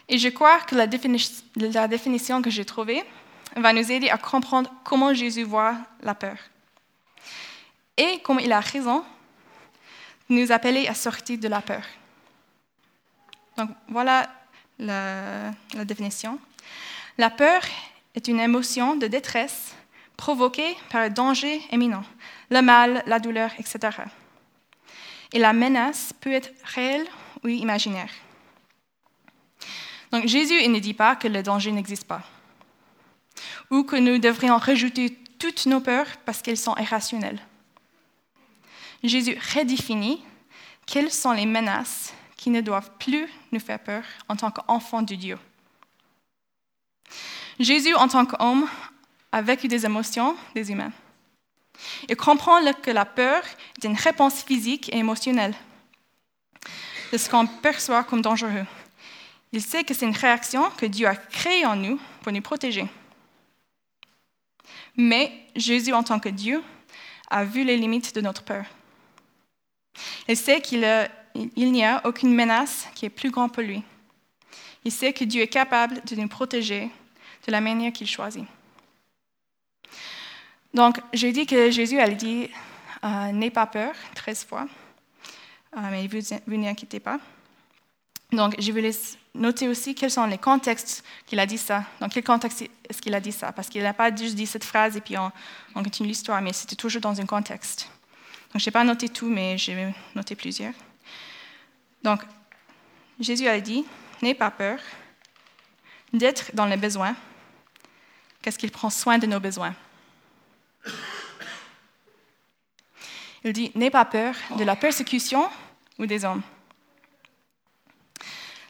Et 0.09 0.17
je 0.17 0.29
crois 0.29 0.59
que 0.61 0.75
la, 0.75 0.87
définition 0.87 2.41
que 2.41 2.49
j'ai 2.49 2.65
trouvée 2.65 3.03
va 3.55 3.71
nous 3.71 3.91
aider 3.91 4.09
à 4.09 4.17
comprendre 4.17 4.71
comment 4.83 5.13
Jésus 5.13 5.43
voit 5.43 5.75
la 6.01 6.15
peur. 6.15 6.37
Et 7.95 8.19
comment 8.23 8.39
il 8.39 8.51
a 8.51 8.59
raison 8.59 9.03
nous 10.29 10.51
appeler 10.51 10.87
à 10.87 10.95
sortir 10.95 11.37
de 11.37 11.47
la 11.47 11.61
peur. 11.61 11.83
Donc 13.57 13.69
voilà 13.87 14.29
la, 14.79 15.51
la 15.73 15.85
définition. 15.85 16.39
La 17.17 17.29
peur 17.29 17.61
est 18.15 18.27
une 18.27 18.39
émotion 18.39 18.95
de 18.95 19.07
détresse 19.07 19.75
provoquée 20.17 20.75
par 20.89 21.01
un 21.01 21.09
danger 21.09 21.61
imminent, 21.71 22.03
le 22.53 22.61
mal, 22.61 23.03
la 23.07 23.19
douleur, 23.19 23.51
etc. 23.57 23.97
Et 25.33 25.39
la 25.39 25.53
menace 25.53 26.13
peut 26.21 26.31
être 26.31 26.51
réelle 26.63 27.07
oui 27.43 27.57
imaginaire. 27.57 28.11
Donc 30.11 30.27
Jésus 30.27 30.67
ne 30.67 30.79
dit 30.79 30.93
pas 30.93 31.15
que 31.15 31.27
le 31.27 31.41
danger 31.41 31.71
n'existe 31.71 32.05
pas, 32.05 32.21
ou 33.71 33.83
que 33.83 33.95
nous 33.95 34.19
devrions 34.19 34.57
rajouter 34.57 35.17
toutes 35.39 35.65
nos 35.65 35.81
peurs 35.81 36.17
parce 36.25 36.41
qu'elles 36.41 36.57
sont 36.57 36.77
irrationnelles. 36.77 37.41
Jésus 39.03 39.37
redéfinit 39.55 40.23
quelles 40.85 41.11
sont 41.11 41.31
les 41.31 41.45
menaces 41.47 42.13
qui 42.37 42.49
ne 42.49 42.61
doivent 42.61 42.91
plus 42.99 43.27
nous 43.51 43.59
faire 43.59 43.79
peur 43.79 44.03
en 44.29 44.35
tant 44.35 44.51
qu'enfants 44.51 45.01
de 45.01 45.15
Dieu. 45.15 45.37
Jésus, 47.59 47.93
en 47.95 48.07
tant 48.07 48.25
qu'homme, 48.25 48.67
a 49.31 49.41
vécu 49.41 49.67
des 49.67 49.85
émotions 49.85 50.35
des 50.53 50.71
humains. 50.71 50.91
Il 52.09 52.15
comprend 52.15 52.59
que 52.73 52.91
la 52.91 53.05
peur 53.05 53.43
est 53.77 53.85
une 53.85 53.95
réponse 53.95 54.43
physique 54.43 54.89
et 54.93 54.97
émotionnelle 54.97 55.55
de 57.11 57.17
ce 57.17 57.29
qu'on 57.29 57.45
perçoit 57.45 58.03
comme 58.03 58.21
dangereux. 58.21 58.65
Il 59.51 59.61
sait 59.61 59.83
que 59.83 59.93
c'est 59.93 60.07
une 60.07 60.15
réaction 60.15 60.69
que 60.71 60.87
Dieu 60.87 61.07
a 61.07 61.15
créée 61.15 61.65
en 61.65 61.75
nous 61.75 61.99
pour 62.21 62.31
nous 62.31 62.41
protéger. 62.41 62.87
Mais 64.95 65.31
Jésus, 65.55 65.93
en 65.93 66.03
tant 66.03 66.19
que 66.19 66.29
Dieu, 66.29 66.63
a 67.29 67.43
vu 67.45 67.63
les 67.63 67.77
limites 67.77 68.15
de 68.15 68.21
notre 68.21 68.43
peur. 68.43 68.65
Il 70.27 70.37
sait 70.37 70.61
qu'il 70.61 70.81
n'y 71.55 71.83
a 71.83 72.01
aucune 72.05 72.33
menace 72.33 72.87
qui 72.95 73.05
est 73.05 73.09
plus 73.09 73.29
grande 73.29 73.51
pour 73.51 73.63
lui. 73.63 73.83
Il 74.85 74.91
sait 74.91 75.13
que 75.13 75.23
Dieu 75.23 75.43
est 75.43 75.47
capable 75.47 76.01
de 76.03 76.15
nous 76.15 76.27
protéger 76.27 76.89
de 77.45 77.51
la 77.51 77.61
manière 77.61 77.93
qu'il 77.93 78.07
choisit. 78.07 78.45
Donc, 80.73 80.99
j'ai 81.13 81.31
dit 81.31 81.45
que 81.45 81.69
Jésus 81.69 81.99
a 81.99 82.09
dit 82.09 82.49
euh, 83.03 83.31
N'aie 83.31 83.51
pas 83.51 83.67
peur 83.67 83.93
13 84.15 84.45
fois. 84.45 84.67
Ah, 85.71 85.89
mais 85.91 86.07
vous, 86.07 86.19
vous 86.47 86.57
n'inquiétez 86.57 86.99
pas. 86.99 87.19
Donc, 88.31 88.55
je 88.59 88.71
vais 88.71 88.91
noter 89.35 89.67
aussi 89.67 89.93
quels 89.93 90.09
sont 90.09 90.25
les 90.25 90.37
contextes 90.37 91.03
qu'il 91.27 91.39
a 91.39 91.45
dit 91.45 91.57
ça. 91.57 91.83
Dans 91.99 92.09
quel 92.09 92.23
contexte 92.23 92.63
est-ce 92.89 93.01
qu'il 93.01 93.13
a 93.13 93.19
dit 93.19 93.31
ça? 93.31 93.51
Parce 93.51 93.69
qu'il 93.69 93.83
n'a 93.83 93.93
pas 93.93 94.15
juste 94.15 94.35
dit 94.35 94.47
cette 94.47 94.63
phrase 94.63 94.97
et 94.97 95.01
puis 95.01 95.17
on, 95.17 95.31
on 95.75 95.83
continue 95.83 96.09
l'histoire, 96.09 96.41
mais 96.41 96.53
c'était 96.53 96.75
toujours 96.75 97.01
dans 97.01 97.19
un 97.19 97.25
contexte. 97.25 97.87
Donc, 98.51 98.61
je 98.61 98.65
n'ai 98.65 98.71
pas 98.71 98.83
noté 98.83 99.09
tout, 99.09 99.29
mais 99.29 99.57
j'ai 99.57 99.93
noté 100.15 100.35
plusieurs. 100.35 100.73
Donc, 102.03 102.21
Jésus 103.19 103.47
a 103.47 103.59
dit 103.59 103.85
N'aie 104.21 104.33
pas 104.33 104.51
peur 104.51 104.79
d'être 106.13 106.51
dans 106.53 106.65
les 106.65 106.77
besoins, 106.77 107.15
qu'est-ce 108.41 108.57
qu'il 108.57 108.71
prend 108.71 108.89
soin 108.89 109.17
de 109.17 109.25
nos 109.25 109.39
besoins? 109.39 109.75
Il 113.43 113.51
dit, 113.53 113.71
n'aie 113.75 113.89
pas 113.89 114.05
peur 114.05 114.35
de 114.57 114.63
la 114.63 114.75
persécution 114.75 115.49
ou 115.99 116.05
des 116.05 116.23
hommes. 116.23 116.41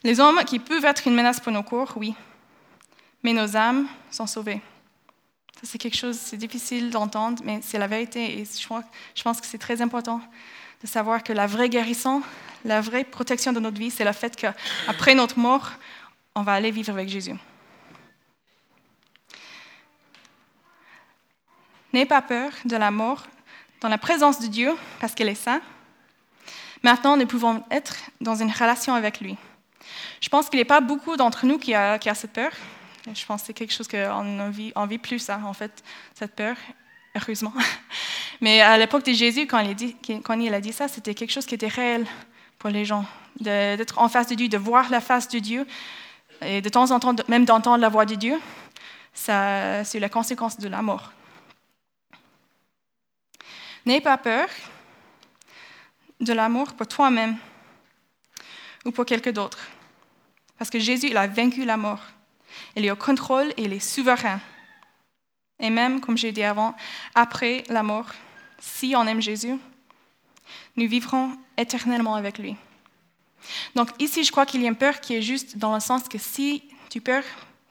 Les 0.03 0.19
hommes 0.19 0.43
qui 0.45 0.59
peuvent 0.59 0.83
être 0.83 1.07
une 1.07 1.15
menace 1.15 1.39
pour 1.39 1.51
nos 1.51 1.63
corps, 1.63 1.93
oui, 1.95 2.13
mais 3.21 3.33
nos 3.33 3.55
âmes 3.55 3.87
sont 4.11 4.27
sauvées. 4.27 4.61
C'est 5.61 5.77
quelque 5.77 5.95
chose, 5.95 6.17
c'est 6.17 6.37
difficile 6.37 6.89
d'entendre, 6.89 7.41
mais 7.45 7.59
c'est 7.61 7.77
la 7.77 7.87
vérité. 7.87 8.39
Et 8.39 8.45
je, 8.45 8.67
je 9.15 9.23
pense 9.23 9.39
que 9.39 9.47
c'est 9.47 9.59
très 9.59 9.81
important 9.81 10.21
de 10.81 10.87
savoir 10.87 11.23
que 11.23 11.31
la 11.31 11.47
vraie 11.47 11.69
guérison, 11.69 12.21
la 12.65 12.81
vraie 12.81 13.05
protection 13.05 13.53
de 13.53 13.61
notre 13.61 13.77
vie, 13.77 13.91
c'est 13.91 14.03
le 14.03 14.11
fait 14.11 14.35
qu'après 14.35 15.15
notre 15.15 15.39
mort, 15.39 15.71
on 16.35 16.41
va 16.41 16.53
aller 16.53 16.71
vivre 16.71 16.89
avec 16.91 17.07
Jésus. 17.07 17.35
N'aie 21.93 22.05
pas 22.07 22.21
peur 22.23 22.51
de 22.65 22.75
la 22.75 22.89
mort 22.89 23.23
dans 23.81 23.89
la 23.89 23.99
présence 23.99 24.39
de 24.39 24.47
Dieu, 24.47 24.73
parce 24.99 25.13
qu'elle 25.13 25.29
est 25.29 25.35
saint. 25.35 25.61
Maintenant, 26.81 27.15
nous 27.17 27.27
pouvons 27.27 27.63
être 27.69 27.95
dans 28.19 28.35
une 28.35 28.51
relation 28.51 28.95
avec 28.95 29.19
lui. 29.19 29.37
Je 30.19 30.29
pense 30.29 30.49
qu'il 30.49 30.57
n'y 30.57 30.63
a 30.63 30.65
pas 30.65 30.81
beaucoup 30.81 31.17
d'entre 31.17 31.45
nous 31.45 31.59
qui 31.59 31.75
a, 31.75 31.99
qui 31.99 32.09
cette 32.15 32.33
peur. 32.33 32.51
Je 33.13 33.25
pense 33.25 33.41
que 33.41 33.47
c'est 33.47 33.53
quelque 33.53 33.73
chose 33.73 33.87
qu'on 33.87 34.49
vit, 34.49 34.71
on 34.75 34.85
vit 34.85 34.97
plus, 34.97 35.19
ça, 35.19 35.39
en 35.45 35.53
fait, 35.53 35.83
cette 36.15 36.33
peur, 36.33 36.55
heureusement. 37.15 37.53
Mais 38.41 38.61
à 38.61 38.77
l'époque 38.77 39.05
de 39.05 39.13
Jésus, 39.13 39.45
quand 39.45 39.59
il, 39.59 39.69
a 39.69 39.73
dit, 39.73 39.95
quand 40.23 40.39
il 40.39 40.53
a 40.53 40.61
dit 40.61 40.73
ça, 40.73 40.87
c'était 40.87 41.13
quelque 41.13 41.31
chose 41.31 41.45
qui 41.45 41.55
était 41.55 41.67
réel 41.67 42.07
pour 42.57 42.69
les 42.69 42.85
gens, 42.85 43.05
d'être 43.39 43.99
en 43.99 44.09
face 44.09 44.27
de 44.27 44.35
Dieu, 44.35 44.47
de 44.47 44.57
voir 44.57 44.89
la 44.89 45.01
face 45.01 45.27
de 45.27 45.39
Dieu, 45.39 45.67
et 46.41 46.61
de 46.61 46.69
temps 46.69 46.91
en 46.91 46.99
temps 46.99 47.15
même 47.27 47.45
d'entendre 47.45 47.81
la 47.81 47.89
voix 47.89 48.05
de 48.05 48.15
Dieu. 48.15 48.39
Ça, 49.13 49.83
c'est 49.83 49.99
la 49.99 50.09
conséquence 50.09 50.57
de 50.57 50.67
la 50.67 50.81
mort. 50.81 51.11
N'aie 53.85 54.01
pas 54.01 54.17
peur 54.17 54.47
de 56.19 56.33
l'amour 56.33 56.73
pour 56.73 56.87
toi-même 56.87 57.37
ou 58.85 58.91
pour 58.91 59.05
quelqu'un 59.05 59.31
d'autre. 59.31 59.59
Parce 60.57 60.69
que 60.69 60.79
Jésus, 60.79 61.07
il 61.07 61.17
a 61.17 61.27
vaincu 61.27 61.65
la 61.65 61.77
mort. 61.77 62.01
Il 62.75 62.85
est 62.85 62.91
au 62.91 62.95
contrôle 62.95 63.51
et 63.57 63.63
il 63.63 63.73
est 63.73 63.79
souverain. 63.79 64.39
Et 65.59 65.69
même, 65.69 66.01
comme 66.01 66.17
j'ai 66.17 66.31
dit 66.31 66.43
avant, 66.43 66.75
après 67.15 67.63
la 67.69 67.83
mort, 67.83 68.07
si 68.59 68.93
on 68.95 69.05
aime 69.05 69.21
Jésus, 69.21 69.57
nous 70.75 70.87
vivrons 70.87 71.37
éternellement 71.57 72.15
avec 72.15 72.37
lui. 72.37 72.55
Donc 73.75 73.89
ici, 73.99 74.23
je 74.23 74.31
crois 74.31 74.45
qu'il 74.45 74.61
y 74.61 74.65
a 74.65 74.69
une 74.69 74.75
peur 74.75 75.01
qui 75.01 75.15
est 75.15 75.21
juste 75.21 75.57
dans 75.57 75.73
le 75.73 75.79
sens 75.79 76.07
que 76.07 76.17
si 76.17 76.63
tu 76.89 77.01
peurs 77.01 77.23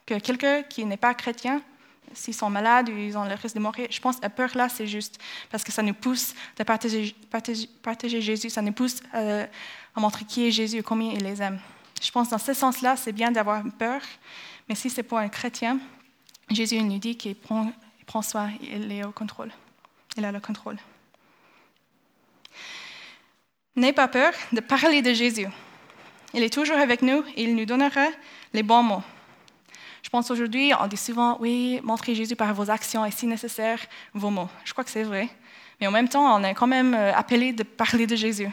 que 0.04 0.18
quelqu'un 0.18 0.62
qui 0.62 0.84
n'est 0.84 0.96
pas 0.96 1.14
chrétien 1.14 1.62
s'ils 2.14 2.34
sont 2.34 2.50
malades 2.50 2.88
ou 2.88 2.96
ils 2.96 3.16
ont 3.16 3.24
le 3.24 3.34
risque 3.34 3.54
de 3.54 3.60
mourir. 3.60 3.88
Je 3.90 4.00
pense 4.00 4.16
que 4.16 4.22
la 4.22 4.30
peur 4.30 4.50
là, 4.54 4.68
c'est 4.68 4.86
juste 4.86 5.18
parce 5.50 5.64
que 5.64 5.72
ça 5.72 5.82
nous 5.82 5.94
pousse 5.94 6.34
de 6.56 6.64
partager, 6.64 8.20
Jésus, 8.20 8.50
ça 8.50 8.62
nous 8.62 8.72
pousse 8.72 9.00
euh, 9.14 9.46
à 9.94 10.00
montrer 10.00 10.24
qui 10.24 10.46
est 10.46 10.50
Jésus 10.50 10.78
et 10.78 10.82
combien 10.82 11.12
il 11.12 11.22
les 11.22 11.40
aime. 11.42 11.60
Je 12.02 12.10
pense 12.10 12.28
que 12.28 12.32
dans 12.32 12.38
ce 12.38 12.52
sens-là, 12.52 12.96
c'est 12.96 13.12
bien 13.12 13.30
d'avoir 13.30 13.62
peur, 13.78 14.00
mais 14.68 14.74
si 14.74 14.90
c'est 14.90 15.02
pour 15.02 15.18
un 15.18 15.28
chrétien, 15.28 15.78
Jésus 16.50 16.82
nous 16.82 16.98
dit 16.98 17.16
qu'il 17.16 17.36
prend, 17.36 17.72
prend 18.06 18.22
soin, 18.22 18.50
il 18.60 18.90
est 18.90 19.04
au 19.04 19.12
contrôle. 19.12 19.50
Il 20.16 20.24
a 20.24 20.32
le 20.32 20.40
contrôle. 20.40 20.76
N'aie 23.76 23.92
pas 23.92 24.08
peur 24.08 24.32
de 24.52 24.60
parler 24.60 25.00
de 25.00 25.14
Jésus. 25.14 25.46
Il 26.34 26.42
est 26.42 26.52
toujours 26.52 26.76
avec 26.76 27.02
nous 27.02 27.24
et 27.36 27.44
il 27.44 27.54
nous 27.54 27.64
donnera 27.64 28.06
les 28.52 28.62
bons 28.62 28.82
mots. 28.82 29.02
Je 30.02 30.10
pense 30.10 30.30
aujourd'hui, 30.30 30.72
on 30.78 30.86
dit 30.88 30.96
souvent, 30.96 31.38
oui, 31.40 31.80
montrez 31.84 32.14
Jésus 32.14 32.36
par 32.36 32.52
vos 32.54 32.70
actions 32.70 33.06
et 33.06 33.10
si 33.10 33.26
nécessaire, 33.26 33.78
vos 34.12 34.30
mots. 34.30 34.48
Je 34.64 34.72
crois 34.72 34.84
que 34.84 34.90
c'est 34.90 35.04
vrai. 35.04 35.28
Mais 35.80 35.86
en 35.86 35.92
même 35.92 36.08
temps, 36.08 36.36
on 36.36 36.44
est 36.44 36.54
quand 36.54 36.66
même 36.66 36.94
euh, 36.94 37.14
appelé 37.14 37.52
de 37.52 37.62
parler 37.62 38.06
de 38.06 38.16
Jésus. 38.16 38.48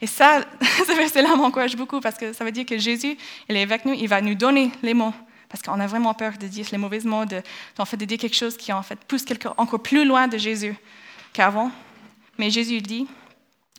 Et 0.00 0.06
ça, 0.06 0.42
ce 0.60 0.96
verset-là 0.96 1.34
m'encourage 1.36 1.76
beaucoup 1.76 2.00
parce 2.00 2.16
que 2.16 2.32
ça 2.32 2.44
veut 2.44 2.52
dire 2.52 2.66
que 2.66 2.78
Jésus, 2.78 3.16
il 3.48 3.56
est 3.56 3.62
avec 3.62 3.84
nous, 3.86 3.94
il 3.94 4.08
va 4.08 4.20
nous 4.20 4.34
donner 4.34 4.70
les 4.82 4.94
mots. 4.94 5.14
Parce 5.48 5.62
qu'on 5.62 5.78
a 5.80 5.86
vraiment 5.86 6.14
peur 6.14 6.32
de 6.38 6.46
dire 6.46 6.66
les 6.72 6.78
mauvais 6.78 7.00
mots, 7.00 7.24
de, 7.24 7.40
en 7.78 7.84
fait, 7.84 7.96
de 7.96 8.04
dire 8.04 8.18
quelque 8.18 8.36
chose 8.36 8.56
qui 8.56 8.72
en 8.72 8.82
fait 8.82 8.98
pousse 9.04 9.24
encore 9.56 9.80
plus 9.80 10.04
loin 10.04 10.26
de 10.26 10.36
Jésus 10.36 10.74
qu'avant. 11.32 11.70
Mais 12.38 12.50
Jésus 12.50 12.80
dit, 12.80 13.06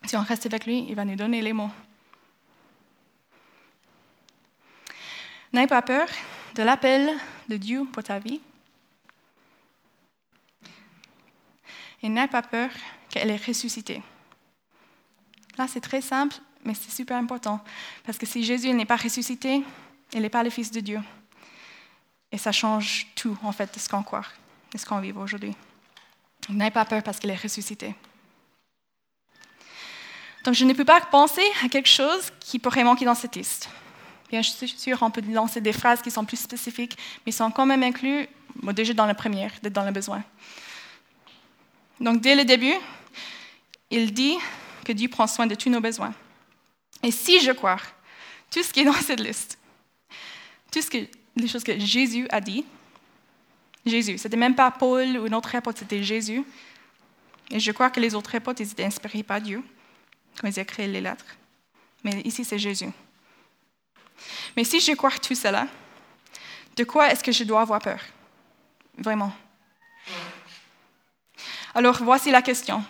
si 0.06 0.16
on 0.16 0.22
reste 0.22 0.46
avec 0.46 0.66
lui, 0.66 0.86
il 0.88 0.96
va 0.96 1.06
nous 1.06 1.16
donner 1.16 1.42
les 1.42 1.54
mots. 1.54 1.72
N'aie 5.52 5.68
pas 5.68 5.82
peur, 5.82 6.08
de 6.56 6.64
l'appel 6.64 7.14
de 7.50 7.58
Dieu 7.58 7.86
pour 7.92 8.02
ta 8.02 8.18
vie. 8.18 8.40
Et 12.02 12.10
n'aie 12.10 12.28
pas 12.28 12.42
peur 12.42 12.70
qu'elle 13.10 13.30
est 13.30 13.46
ressuscitée. 13.46 14.02
Là, 15.58 15.68
c'est 15.68 15.82
très 15.82 16.02
simple, 16.02 16.36
mais 16.64 16.74
c'est 16.74 16.92
super 16.92 17.18
important. 17.18 17.60
Parce 18.06 18.18
que 18.18 18.26
si 18.26 18.44
Jésus 18.44 18.72
n'est 18.74 18.86
pas 18.86 18.96
ressuscité, 18.96 19.64
il 20.14 20.22
n'est 20.22 20.30
pas 20.30 20.44
le 20.44 20.50
Fils 20.50 20.72
de 20.72 20.80
Dieu. 20.80 21.02
Et 22.32 22.38
ça 22.38 22.52
change 22.52 23.08
tout, 23.16 23.38
en 23.44 23.52
fait, 23.52 23.74
de 23.74 23.80
ce 23.80 23.90
qu'on 23.90 24.04
croit, 24.04 24.26
de 24.72 24.78
ce 24.78 24.86
qu'on 24.86 25.00
vit 25.00 25.12
aujourd'hui. 25.12 25.56
N'ayez 26.50 26.72
pas 26.72 26.86
peur 26.86 27.04
parce 27.04 27.20
qu'il 27.20 27.30
est 27.30 27.42
ressuscité. 27.42 27.96
Donc, 30.44 30.54
je 30.54 30.64
ne 30.64 30.74
peux 30.74 30.86
pas 30.86 31.02
penser 31.02 31.46
à 31.64 31.70
quelque 31.70 31.90
chose 31.90 32.32
qui 32.40 32.60
pourrait 32.60 32.84
manquer 32.84 33.06
dans 33.06 33.16
cette 33.16 33.36
liste. 33.36 33.70
Bien 34.30 34.42
sûr, 34.42 34.98
on 35.02 35.12
peut 35.12 35.22
lancer 35.30 35.62
des 35.62 35.74
phrases 35.74 36.02
qui 36.02 36.12
sont 36.12 36.26
plus 36.26 36.40
spécifiques, 36.40 36.98
mais 37.26 37.32
sont 37.32 37.52
quand 37.52 37.66
même 37.66 37.84
inclus 37.84 38.28
déjà 38.74 38.94
dans 38.94 39.06
la 39.06 39.14
première, 39.14 39.52
dans 39.62 39.86
le 39.86 39.92
besoin. 39.92 40.24
Donc, 42.00 42.22
dès 42.22 42.36
le 42.36 42.44
début, 42.44 42.74
il 43.92 44.14
dit 44.14 44.36
que 44.84 44.92
Dieu 44.92 45.08
prend 45.08 45.28
soin 45.28 45.48
de 45.48 45.56
tous 45.56 45.70
nos 45.70 45.80
besoins. 45.80 46.14
Et 47.04 47.12
si 47.12 47.40
je 47.40 47.52
crois 47.52 47.78
tout 48.50 48.64
ce 48.64 48.74
qui 48.74 48.82
est 48.82 48.86
dans 48.86 48.94
cette 48.94 49.20
liste, 49.20 49.58
toutes 50.72 50.92
les 51.36 51.48
choses 51.48 51.64
que 51.64 51.78
Jésus 51.80 52.28
a 52.30 52.42
dit, 52.42 52.66
Jésus, 53.86 54.18
c'était 54.18 54.38
même 54.38 54.56
pas 54.56 54.72
Paul 54.72 55.18
ou 55.20 55.30
notre 55.30 55.54
apôtre, 55.56 55.80
c'était 55.80 56.02
Jésus. 56.02 56.44
Et 57.52 57.60
je 57.60 57.72
crois 57.72 57.92
que 57.92 58.00
les 58.00 58.16
autres 58.16 58.34
apôtres, 58.34 58.62
ils 58.62 58.72
étaient 58.72 58.84
inspirés 58.84 59.22
par 59.22 59.40
Dieu 59.40 59.64
quand 60.42 60.48
ils 60.48 60.60
écrivent 60.60 60.92
les 60.92 61.02
lettres. 61.02 61.38
Mais 62.04 62.22
ici, 62.22 62.44
c'est 62.44 62.58
Jésus. 62.58 62.90
Mais 64.56 64.64
si 64.64 64.80
je 64.80 64.94
crois 64.94 65.12
tout 65.12 65.36
cela, 65.36 65.68
de 66.76 66.84
quoi 66.84 67.12
est-ce 67.12 67.24
que 67.24 67.32
je 67.32 67.44
dois 67.44 67.62
avoir 67.62 67.80
peur? 67.80 68.00
Vraiment. 68.98 69.34
Alors 71.74 72.02
voici 72.02 72.32
la 72.32 72.42
question. 72.42 72.84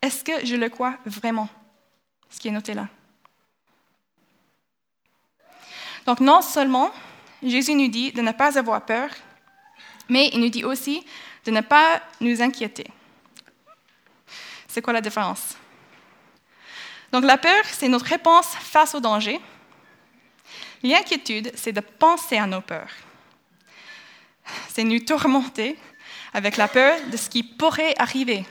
Est-ce 0.00 0.24
que 0.24 0.46
je 0.46 0.56
le 0.56 0.68
crois 0.68 0.96
vraiment 1.04 1.48
Ce 2.30 2.38
qui 2.38 2.48
est 2.48 2.52
noté 2.52 2.74
là? 2.74 2.88
Donc 6.06 6.20
non 6.20 6.40
seulement 6.40 6.90
Jésus 7.42 7.74
nous 7.74 7.88
dit 7.88 8.12
de 8.12 8.22
ne 8.22 8.32
pas 8.32 8.58
avoir 8.58 8.84
peur, 8.86 9.10
mais 10.08 10.30
il 10.32 10.40
nous 10.40 10.48
dit 10.48 10.64
aussi 10.64 11.04
de 11.44 11.50
ne 11.50 11.60
pas 11.60 12.00
nous 12.20 12.40
inquiéter. 12.40 12.86
C'est 14.66 14.80
quoi 14.80 14.92
la 14.92 15.00
différence? 15.00 15.56
Donc 17.12 17.24
la 17.24 17.36
peur, 17.38 17.64
c'est 17.64 17.88
notre 17.88 18.06
réponse 18.06 18.46
face 18.46 18.94
au 18.94 19.00
danger. 19.00 19.40
L'inquiétude, 20.82 21.52
c'est 21.54 21.72
de 21.72 21.80
penser 21.80 22.36
à 22.36 22.46
nos 22.46 22.60
peurs. 22.60 22.92
C'est 24.68 24.84
nous 24.84 25.00
tourmenter 25.00 25.76
avec 26.32 26.56
la 26.56 26.68
peur 26.68 26.98
de 27.10 27.16
ce 27.16 27.28
qui 27.28 27.42
pourrait 27.42 27.94
arriver. 27.98 28.46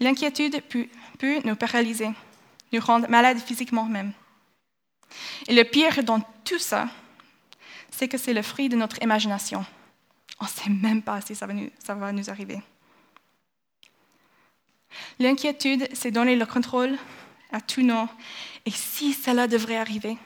L'inquiétude 0.00 0.62
peut, 0.68 1.40
nous 1.44 1.56
paralyser, 1.56 2.10
nous 2.72 2.80
rendre 2.80 3.08
malades 3.08 3.38
physiquement 3.38 3.84
même. 3.84 4.12
Et 5.48 5.54
le 5.54 5.64
pire 5.64 6.04
dans 6.04 6.20
tout 6.44 6.58
ça, 6.58 6.88
c'est 7.90 8.08
que 8.08 8.18
c'est 8.18 8.34
le 8.34 8.42
fruit 8.42 8.68
de 8.68 8.76
notre 8.76 9.02
imagination. 9.02 9.64
On 10.40 10.44
ne 10.44 10.50
sait 10.50 10.70
même 10.70 11.02
pas 11.02 11.20
si 11.20 11.34
ça 11.34 11.46
va 11.46 12.12
nous, 12.12 12.30
arriver. 12.30 12.60
L'inquiétude, 15.18 15.88
c'est 15.92 16.12
donner 16.12 16.36
le 16.36 16.46
contrôle 16.46 16.96
à 17.50 17.60
tout 17.60 17.82
nom. 17.82 18.08
Et 18.64 18.70
si 18.70 19.12
cela 19.12 19.48
devrait 19.48 19.78
arriver, 19.78 20.16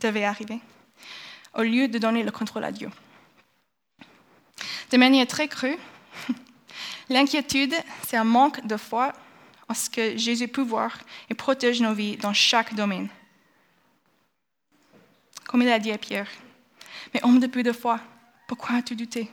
devait 0.00 0.24
arriver, 0.24 0.60
au 1.54 1.62
lieu 1.62 1.88
de 1.88 1.98
donner 1.98 2.22
le 2.22 2.30
contrôle 2.30 2.64
à 2.64 2.72
Dieu. 2.72 2.90
De 4.90 4.96
manière 4.96 5.26
très 5.26 5.48
crue, 5.48 5.76
l'inquiétude, 7.08 7.74
c'est 8.06 8.16
un 8.16 8.24
manque 8.24 8.66
de 8.66 8.76
foi 8.76 9.12
en 9.68 9.74
ce 9.74 9.90
que 9.90 10.16
Jésus 10.16 10.48
peut 10.48 10.62
voir 10.62 10.98
et 11.28 11.34
protège 11.34 11.80
nos 11.80 11.92
vies 11.92 12.16
dans 12.16 12.32
chaque 12.32 12.74
domaine. 12.74 13.08
Comme 15.46 15.62
il 15.62 15.68
a 15.68 15.78
dit 15.78 15.92
à 15.92 15.98
Pierre, 15.98 16.28
mais 17.12 17.24
homme 17.24 17.40
de 17.40 17.46
peu 17.46 17.62
de 17.62 17.72
foi, 17.72 18.00
pourquoi 18.46 18.76
as-tu 18.76 18.96
douté 18.96 19.30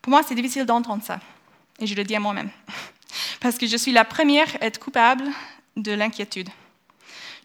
Pour 0.00 0.10
moi, 0.10 0.22
c'est 0.22 0.34
difficile 0.34 0.64
d'entendre 0.64 1.02
ça, 1.02 1.20
et 1.80 1.86
je 1.86 1.94
le 1.94 2.04
dis 2.04 2.16
à 2.16 2.20
moi-même, 2.20 2.50
parce 3.40 3.58
que 3.58 3.66
je 3.66 3.76
suis 3.76 3.92
la 3.92 4.04
première 4.04 4.48
à 4.60 4.66
être 4.66 4.80
coupable 4.80 5.24
de 5.78 5.92
l'inquiétude. 5.92 6.48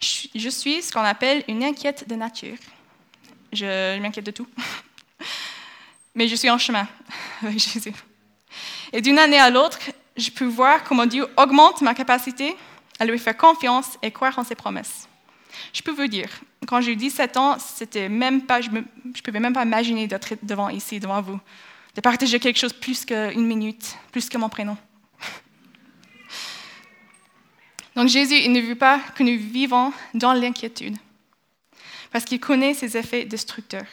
Je 0.00 0.48
suis 0.50 0.82
ce 0.82 0.92
qu'on 0.92 1.00
appelle 1.00 1.44
une 1.48 1.64
inquiète 1.64 2.08
de 2.08 2.14
nature. 2.14 2.56
Je 3.52 3.98
m'inquiète 4.00 4.26
de 4.26 4.32
tout. 4.32 4.48
Mais 6.14 6.28
je 6.28 6.34
suis 6.34 6.50
en 6.50 6.58
chemin 6.58 6.86
avec 7.42 7.58
Jésus. 7.58 7.92
Et 8.92 9.00
d'une 9.00 9.18
année 9.18 9.38
à 9.38 9.50
l'autre, 9.50 9.78
je 10.16 10.30
peux 10.30 10.44
voir 10.44 10.84
comment 10.84 11.06
Dieu 11.06 11.26
augmente 11.36 11.80
ma 11.80 11.94
capacité 11.94 12.54
à 13.00 13.04
lui 13.04 13.18
faire 13.18 13.36
confiance 13.36 13.98
et 14.02 14.10
croire 14.10 14.38
en 14.38 14.44
ses 14.44 14.54
promesses. 14.54 15.08
Je 15.72 15.82
peux 15.82 15.92
vous 15.92 16.06
dire, 16.06 16.28
quand 16.66 16.80
j'ai 16.80 16.92
eu 16.92 16.96
17 16.96 17.36
ans, 17.36 17.56
c'était 17.58 18.08
même 18.08 18.42
pas, 18.42 18.60
je 18.60 18.70
ne 18.70 18.82
pouvais 19.24 19.40
même 19.40 19.52
pas 19.52 19.64
imaginer 19.64 20.06
d'être 20.06 20.34
devant 20.42 20.68
ici, 20.68 21.00
devant 21.00 21.22
vous, 21.22 21.40
de 21.94 22.00
partager 22.00 22.38
quelque 22.38 22.58
chose 22.58 22.72
plus 22.72 23.04
qu'une 23.04 23.46
minute, 23.46 23.96
plus 24.12 24.28
que 24.28 24.38
mon 24.38 24.48
prénom. 24.48 24.76
Donc 27.96 28.08
Jésus, 28.08 28.36
il 28.36 28.52
ne 28.52 28.60
veut 28.60 28.74
pas 28.74 28.98
que 29.14 29.22
nous 29.22 29.38
vivons 29.38 29.92
dans 30.14 30.32
l'inquiétude, 30.32 30.96
parce 32.10 32.24
qu'il 32.24 32.40
connaît 32.40 32.74
ses 32.74 32.96
effets 32.96 33.24
destructeurs. 33.24 33.86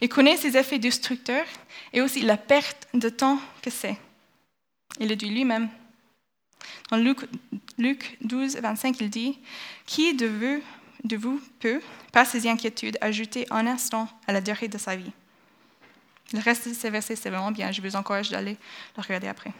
Il 0.00 0.08
connaît 0.08 0.36
ses 0.36 0.56
effets 0.56 0.78
destructeurs 0.78 1.46
et 1.92 2.00
aussi 2.00 2.22
la 2.22 2.36
perte 2.36 2.86
de 2.94 3.08
temps 3.08 3.40
que 3.62 3.70
c'est. 3.70 3.96
Il 5.00 5.08
le 5.08 5.16
dit 5.16 5.28
lui-même. 5.28 5.68
Dans 6.90 6.96
Luc, 6.96 7.18
Luc 7.78 8.16
12, 8.22 8.56
25, 8.56 9.00
il 9.00 9.10
dit 9.10 9.38
Qui 9.86 10.14
de 10.14 10.26
vous, 10.26 10.62
de 11.04 11.16
vous 11.16 11.40
peut, 11.58 11.80
par 12.12 12.26
ses 12.26 12.48
inquiétudes, 12.48 12.96
ajouter 13.00 13.46
un 13.50 13.66
instant 13.66 14.08
à 14.26 14.32
la 14.32 14.40
durée 14.40 14.68
de 14.68 14.78
sa 14.78 14.96
vie 14.96 15.10
Le 16.32 16.38
reste 16.38 16.68
de 16.68 16.74
ces 16.74 16.90
versets, 16.90 17.16
c'est 17.16 17.30
vraiment 17.30 17.50
bien. 17.50 17.72
Je 17.72 17.82
vous 17.82 17.96
encourage 17.96 18.30
d'aller 18.30 18.56
le 18.96 19.02
regarder 19.02 19.28
après. 19.28 19.52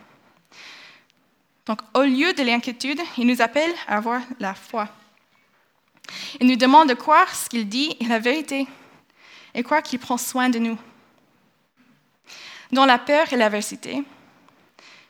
Donc, 1.66 1.80
au 1.94 2.02
lieu 2.02 2.32
de 2.32 2.42
l'inquiétude, 2.42 3.00
il 3.18 3.26
nous 3.26 3.42
appelle 3.42 3.72
à 3.88 3.96
avoir 3.96 4.22
la 4.38 4.54
foi. 4.54 4.88
Il 6.40 6.46
nous 6.46 6.56
demande 6.56 6.88
de 6.88 6.94
croire 6.94 7.34
ce 7.34 7.48
qu'il 7.48 7.68
dit 7.68 7.96
est 8.00 8.06
la 8.06 8.20
vérité 8.20 8.68
et 9.52 9.62
croire 9.64 9.82
qu'il 9.82 9.98
prend 9.98 10.16
soin 10.16 10.48
de 10.48 10.60
nous. 10.60 10.78
Dans 12.70 12.86
la 12.86 12.98
peur 12.98 13.32
et 13.32 13.36
l'adversité, 13.36 14.04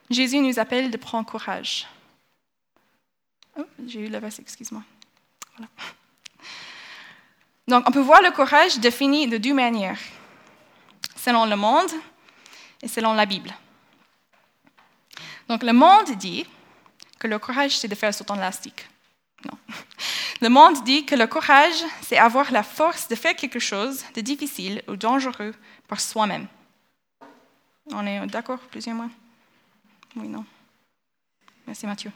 Jésus 0.09 0.39
nous 0.39 0.59
appelle 0.59 0.91
de 0.91 0.97
prendre 0.97 1.29
courage. 1.29 1.87
Oh, 3.59 3.65
j'ai 3.87 4.01
eu 4.01 4.09
le 4.09 4.19
verset, 4.19 4.43
excuse-moi. 4.43 4.83
Donc, 7.69 7.85
on 7.89 7.93
peut 7.93 8.01
voir 8.01 8.23
le 8.23 8.31
courage 8.31 8.79
défini 8.79 9.27
de 9.27 9.39
deux 9.39 9.55
manières, 9.55 9.99
selon 11.17 11.47
le 11.47 11.57
monde 11.57 11.91
et 12.83 12.89
selon 12.89 13.13
la 13.13 13.27
Bible. 13.27 13.53
Donc 15.49 15.63
le 15.63 15.73
monde 15.73 16.11
dit 16.17 16.47
que 17.19 17.27
le 17.27 17.39
courage, 17.39 17.79
c'est 17.79 17.89
de 17.89 17.95
faire 17.95 18.13
sauter 18.13 18.33
en 18.33 18.37
élastique. 18.37 18.87
Non. 19.45 19.59
Le 20.43 20.51
monde 20.51 20.85
dit 20.85 21.07
que 21.07 21.15
le 21.15 21.27
courage, 21.27 21.83
c'est 22.03 22.19
avoir 22.19 22.53
la 22.53 22.63
force 22.63 23.09
de 23.09 23.15
faire 23.15 23.35
quelque 23.35 23.59
chose 23.59 24.05
de 24.15 24.21
difficile 24.21 24.83
ou 24.87 24.97
dangereux 24.97 25.55
par 25.89 25.99
soi-même. 25.99 26.47
On 27.91 28.07
est 28.07 28.27
d'accord, 28.27 28.59
plus 28.59 28.87
ou 28.87 28.91
moins? 28.91 29.11
Oui, 30.15 30.29
non. 30.29 30.45
Merci 31.67 31.87
Mathieu. 31.87 32.13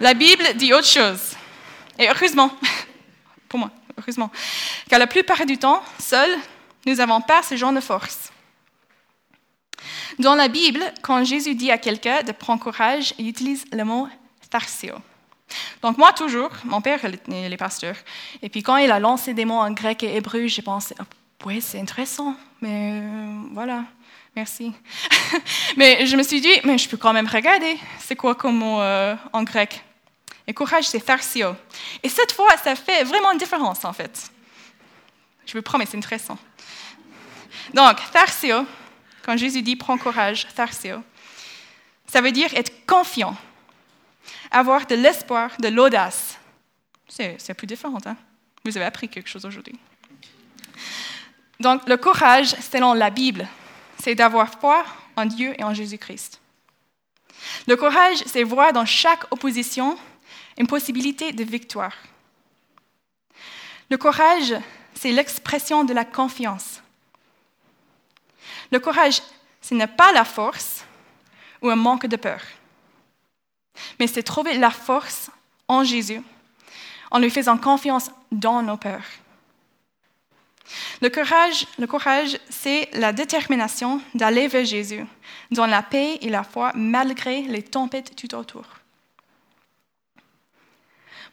La 0.00 0.14
Bible 0.14 0.44
dit 0.54 0.72
autre 0.72 0.86
chose. 0.86 1.36
Et 1.98 2.08
heureusement, 2.08 2.50
pour 3.48 3.58
moi, 3.58 3.70
heureusement, 3.98 4.30
car 4.88 4.98
la 4.98 5.06
plupart 5.06 5.44
du 5.44 5.58
temps, 5.58 5.82
seuls, 5.98 6.36
nous 6.86 6.94
n'avons 6.94 7.20
pas 7.20 7.42
ce 7.42 7.56
genre 7.56 7.72
de 7.72 7.80
force. 7.80 8.32
Dans 10.18 10.34
la 10.34 10.48
Bible, 10.48 10.82
quand 11.02 11.24
Jésus 11.24 11.54
dit 11.54 11.70
à 11.70 11.78
quelqu'un 11.78 12.22
de 12.22 12.32
prendre 12.32 12.62
courage, 12.62 13.14
il 13.18 13.28
utilise 13.28 13.64
le 13.72 13.84
mot 13.84 14.08
tharsio. 14.50 14.94
Donc 15.82 15.98
moi, 15.98 16.12
toujours, 16.12 16.50
mon 16.64 16.80
père, 16.80 17.00
il 17.28 17.52
est 17.52 17.56
pasteur. 17.56 17.94
Et 18.42 18.48
puis 18.48 18.62
quand 18.62 18.76
il 18.76 18.90
a 18.90 18.98
lancé 18.98 19.34
des 19.34 19.44
mots 19.44 19.54
en 19.58 19.70
grec 19.70 20.02
et 20.02 20.16
hébreu, 20.16 20.46
j'ai 20.46 20.62
pensé, 20.62 20.94
oh, 21.00 21.04
oui, 21.44 21.60
c'est 21.60 21.80
intéressant, 21.80 22.34
mais 22.60 23.00
euh, 23.02 23.40
voilà, 23.52 23.84
merci. 24.34 24.72
mais 25.76 26.06
je 26.06 26.16
me 26.16 26.22
suis 26.22 26.40
dit, 26.40 26.60
mais 26.64 26.78
je 26.78 26.88
peux 26.88 26.96
quand 26.96 27.12
même 27.12 27.28
regarder, 27.28 27.78
c'est 28.00 28.16
quoi 28.16 28.34
comme 28.34 28.56
mot 28.56 28.80
euh, 28.80 29.14
en 29.32 29.42
grec? 29.42 29.84
Et 30.48 30.54
courage, 30.54 30.84
c'est 30.84 31.00
tharsio. 31.00 31.56
Et 32.02 32.08
cette 32.08 32.32
fois, 32.32 32.56
ça 32.62 32.76
fait 32.76 33.02
vraiment 33.04 33.32
une 33.32 33.38
différence, 33.38 33.84
en 33.84 33.92
fait. 33.92 34.30
Je 35.44 35.52
vous 35.56 35.62
promets, 35.62 35.86
c'est 35.86 35.96
intéressant. 35.96 36.38
Donc, 37.74 37.96
tharsio, 38.12 38.64
quand 39.26 39.36
Jésus 39.36 39.60
dit 39.60 39.74
prends 39.74 39.98
courage, 39.98 40.46
tharsio, 40.54 41.02
ça 42.06 42.20
veut 42.20 42.30
dire 42.30 42.48
être 42.54 42.86
confiant, 42.86 43.36
avoir 44.52 44.86
de 44.86 44.94
l'espoir, 44.94 45.50
de 45.58 45.66
l'audace. 45.66 46.38
C'est 47.08 47.54
plus 47.54 47.66
différent, 47.66 47.98
hein? 48.06 48.16
Vous 48.64 48.76
avez 48.76 48.86
appris 48.86 49.08
quelque 49.08 49.28
chose 49.28 49.44
aujourd'hui. 49.44 49.76
Donc, 51.58 51.88
le 51.88 51.96
courage, 51.96 52.54
selon 52.70 52.94
la 52.94 53.10
Bible, 53.10 53.48
c'est 54.00 54.14
d'avoir 54.14 54.60
foi 54.60 54.84
en 55.16 55.26
Dieu 55.26 55.54
et 55.58 55.64
en 55.64 55.74
Jésus-Christ. 55.74 56.40
Le 57.66 57.74
courage, 57.76 58.18
c'est 58.26 58.44
voir 58.44 58.72
dans 58.72 58.86
chaque 58.86 59.32
opposition 59.32 59.98
une 60.56 60.68
possibilité 60.68 61.32
de 61.32 61.42
victoire. 61.42 61.96
Le 63.90 63.96
courage, 63.98 64.54
c'est 64.94 65.10
l'expression 65.10 65.82
de 65.82 65.94
la 65.94 66.04
confiance. 66.04 66.80
Le 68.70 68.78
courage, 68.78 69.22
ce 69.60 69.74
n'est 69.74 69.86
pas 69.86 70.12
la 70.12 70.24
force 70.24 70.84
ou 71.62 71.70
un 71.70 71.76
manque 71.76 72.06
de 72.06 72.16
peur, 72.16 72.40
mais 73.98 74.06
c'est 74.06 74.22
trouver 74.22 74.58
la 74.58 74.70
force 74.70 75.30
en 75.68 75.84
Jésus 75.84 76.22
en 77.10 77.18
lui 77.18 77.30
faisant 77.30 77.56
confiance 77.56 78.10
dans 78.32 78.62
nos 78.62 78.76
peurs. 78.76 79.04
Le 81.00 81.08
courage, 81.08 81.66
le 81.78 81.86
courage 81.86 82.38
c'est 82.48 82.88
la 82.94 83.12
détermination 83.12 84.00
d'aller 84.14 84.48
vers 84.48 84.64
Jésus, 84.64 85.04
dans 85.50 85.66
la 85.66 85.82
paix 85.82 86.18
et 86.20 86.28
la 86.28 86.42
foi, 86.42 86.72
malgré 86.74 87.42
les 87.42 87.62
tempêtes 87.62 88.16
tout 88.16 88.34
autour. 88.34 88.64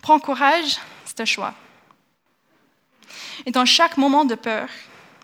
Prends 0.01 0.19
courage, 0.19 0.77
c'est 1.05 1.21
un 1.21 1.25
choix. 1.25 1.53
Et 3.45 3.51
dans 3.51 3.65
chaque 3.65 3.97
moment 3.97 4.25
de 4.25 4.35
peur, 4.35 4.67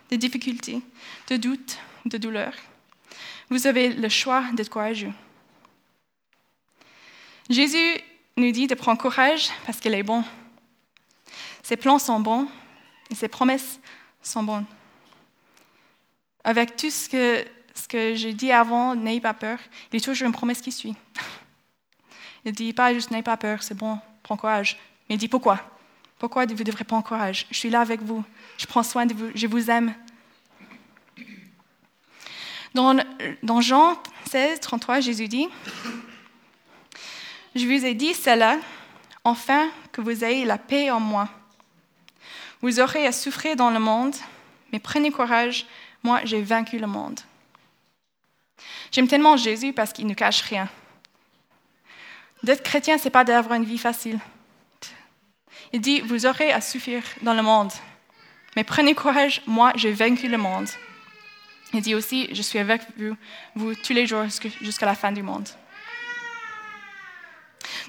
de 0.09 0.15
difficulté, 0.15 0.81
de 1.27 1.37
doute, 1.37 1.77
de 2.09 2.17
douleur, 2.17 2.53
vous 3.49 3.67
avez 3.67 3.89
le 3.89 4.09
choix 4.09 4.43
d'être 4.53 4.69
courageux. 4.69 5.11
Jésus 7.49 7.99
nous 8.37 8.51
dit 8.51 8.67
de 8.67 8.75
prendre 8.75 9.01
courage 9.01 9.49
parce 9.65 9.79
qu'il 9.79 9.93
est 9.93 10.03
bon. 10.03 10.23
Ses 11.63 11.77
plans 11.77 11.99
sont 11.99 12.19
bons 12.19 12.47
et 13.09 13.15
ses 13.15 13.27
promesses 13.27 13.79
sont 14.21 14.43
bonnes. 14.43 14.65
Avec 16.43 16.75
tout 16.75 16.89
ce 16.89 17.09
que, 17.09 18.15
j'ai 18.15 18.33
dit 18.33 18.51
avant, 18.51 18.95
n'ayez 18.95 19.19
pas 19.21 19.33
peur, 19.33 19.59
il 19.91 19.99
y 19.99 20.01
a 20.01 20.05
toujours 20.05 20.27
une 20.27 20.33
promesse 20.33 20.61
qui 20.61 20.71
suit. 20.71 20.95
Il 22.45 22.51
ne 22.51 22.55
dit 22.55 22.71
pas 22.71 22.93
juste 22.93 23.11
n'ayez 23.11 23.21
pas 23.21 23.35
peur, 23.35 23.61
c'est 23.61 23.75
bon, 23.75 23.99
prends 24.23 24.37
courage. 24.37 24.79
Mais 25.09 25.15
il 25.15 25.17
dit 25.17 25.27
pourquoi? 25.27 25.59
Pourquoi 26.17 26.45
vous 26.45 26.63
devrez 26.63 26.85
prendre 26.85 27.03
courage? 27.03 27.45
Je 27.51 27.57
suis 27.57 27.69
là 27.69 27.81
avec 27.81 28.01
vous, 28.01 28.23
je 28.57 28.65
prends 28.65 28.81
soin 28.81 29.05
de 29.05 29.13
vous, 29.13 29.29
je 29.35 29.45
vous 29.45 29.69
aime. 29.69 29.93
Dans, 32.73 33.61
Jean 33.61 34.01
16, 34.29 34.59
33, 34.59 34.99
Jésus 34.99 35.27
dit 35.27 35.47
Je 37.55 37.65
vous 37.65 37.85
ai 37.85 37.93
dit 37.93 38.13
cela, 38.13 38.57
enfin 39.23 39.69
que 39.91 40.01
vous 40.01 40.23
ayez 40.23 40.45
la 40.45 40.57
paix 40.57 40.91
en 40.91 40.99
moi. 40.99 41.29
Vous 42.61 42.79
aurez 42.79 43.07
à 43.07 43.11
souffrir 43.11 43.55
dans 43.55 43.71
le 43.71 43.79
monde, 43.79 44.15
mais 44.71 44.79
prenez 44.79 45.11
courage, 45.11 45.65
moi 46.03 46.21
j'ai 46.25 46.41
vaincu 46.41 46.77
le 46.77 46.87
monde. 46.87 47.19
J'aime 48.91 49.07
tellement 49.07 49.37
Jésus 49.37 49.73
parce 49.73 49.93
qu'il 49.93 50.07
ne 50.07 50.13
cache 50.13 50.41
rien. 50.41 50.67
D'être 52.43 52.63
chrétien, 52.63 52.97
ce 52.97 53.05
n'est 53.05 53.09
pas 53.09 53.23
d'avoir 53.23 53.55
une 53.55 53.65
vie 53.65 53.77
facile. 53.77 54.19
Il 55.73 55.81
dit, 55.81 56.01
vous 56.01 56.25
aurez 56.25 56.51
à 56.51 56.61
souffrir 56.61 57.03
dans 57.21 57.33
le 57.33 57.43
monde, 57.43 57.71
mais 58.55 58.63
prenez 58.63 58.93
courage, 58.95 59.41
moi 59.45 59.71
j'ai 59.75 59.91
vaincu 59.91 60.27
le 60.27 60.37
monde. 60.37 60.67
Il 61.73 61.81
dit 61.81 61.95
aussi, 61.95 62.27
je 62.33 62.41
suis 62.41 62.59
avec 62.59 62.81
vous, 63.55 63.75
tous 63.75 63.93
les 63.93 64.07
jours 64.07 64.25
jusqu'à 64.61 64.85
la 64.85 64.95
fin 64.95 65.11
du 65.11 65.21
monde. 65.21 65.47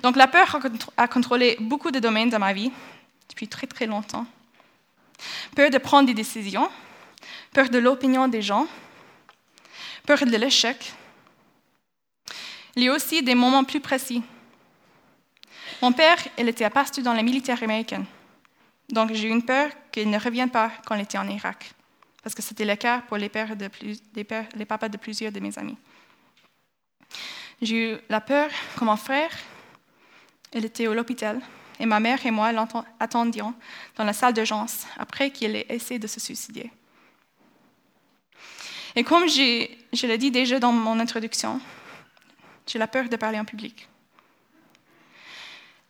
Donc 0.03 0.17
la 0.17 0.29
peur 0.29 0.59
a 0.97 1.09
contrôlé 1.09 1.57
beaucoup 1.61 1.91
de 1.91 1.99
domaines 1.99 2.31
de 2.31 2.37
ma 2.37 2.53
vie 2.53 2.71
depuis 3.29 3.49
très 3.49 3.67
très 3.67 3.87
longtemps 3.87 4.27
peur 5.55 5.71
de 5.71 5.79
prendre 5.79 6.07
des 6.07 6.15
décisions, 6.15 6.69
peur 7.53 7.69
de 7.69 7.79
l'opinion 7.79 8.29
des 8.29 8.43
gens, 8.43 8.67
peur 10.07 10.19
de 10.25 10.37
l'échec. 10.37 10.93
Il 12.77 12.85
y 12.85 12.89
a 12.89 12.93
aussi 12.93 13.23
des 13.23 13.35
moments 13.35 13.65
plus 13.65 13.81
précis. 13.81 14.23
Mon 15.83 15.93
père, 15.93 16.19
il 16.39 16.49
était 16.49 16.65
à 16.65 16.71
pasteur 16.71 17.05
dans 17.05 17.15
la 17.15 17.23
militaire 17.23 17.63
américaine. 17.63 18.05
Donc 18.89 19.13
j'ai 19.13 19.29
eu 19.29 19.31
une 19.31 19.45
peur 19.45 19.71
qu'il 19.93 20.11
ne 20.11 20.19
revienne 20.19 20.51
pas 20.51 20.71
quand 20.87 20.95
il 20.95 21.03
était 21.03 21.19
en 21.19 21.29
Irak. 21.29 21.73
Parce 22.23 22.35
que 22.35 22.43
c'était 22.43 22.65
le 22.65 22.77
cas 22.77 23.01
pour 23.09 23.17
les, 23.17 23.29
pères 23.29 23.57
de 23.57 24.65
papas 24.65 24.89
de 24.89 24.97
plusieurs 24.97 25.33
de 25.33 25.41
mes 25.41 25.59
amis. 25.59 25.77
J'ai 27.63 27.93
eu 27.93 27.99
la 28.09 28.21
peur 28.21 28.51
que 28.79 28.85
mon 28.85 28.97
frère, 28.97 29.31
il 30.53 30.65
était 30.65 30.87
à 30.87 30.95
l'hôpital 30.95 31.41
et 31.79 31.87
ma 31.87 32.01
mère 32.01 32.25
et 32.25 32.31
moi 32.31 32.53
l'attendions 32.53 33.55
dans 33.97 34.05
la 34.05 34.13
salle 34.13 34.35
d'urgence 34.35 34.87
après 34.99 35.31
qu'il 35.31 35.57
ait 35.57 35.67
essayé 35.69 35.99
de 35.99 36.07
se 36.07 36.21
suicider. 36.21 36.71
Et 38.97 39.05
comme 39.05 39.29
je 39.29 40.07
l'ai 40.07 40.19
dit 40.19 40.31
déjà 40.31 40.59
dans 40.59 40.73
mon 40.73 40.99
introduction, 40.99 41.61
j'ai 42.67 42.79
la 42.79 42.89
peur 42.89 43.09
de 43.09 43.17
parler 43.17 43.39
en 43.39 43.45
public. 43.45 43.89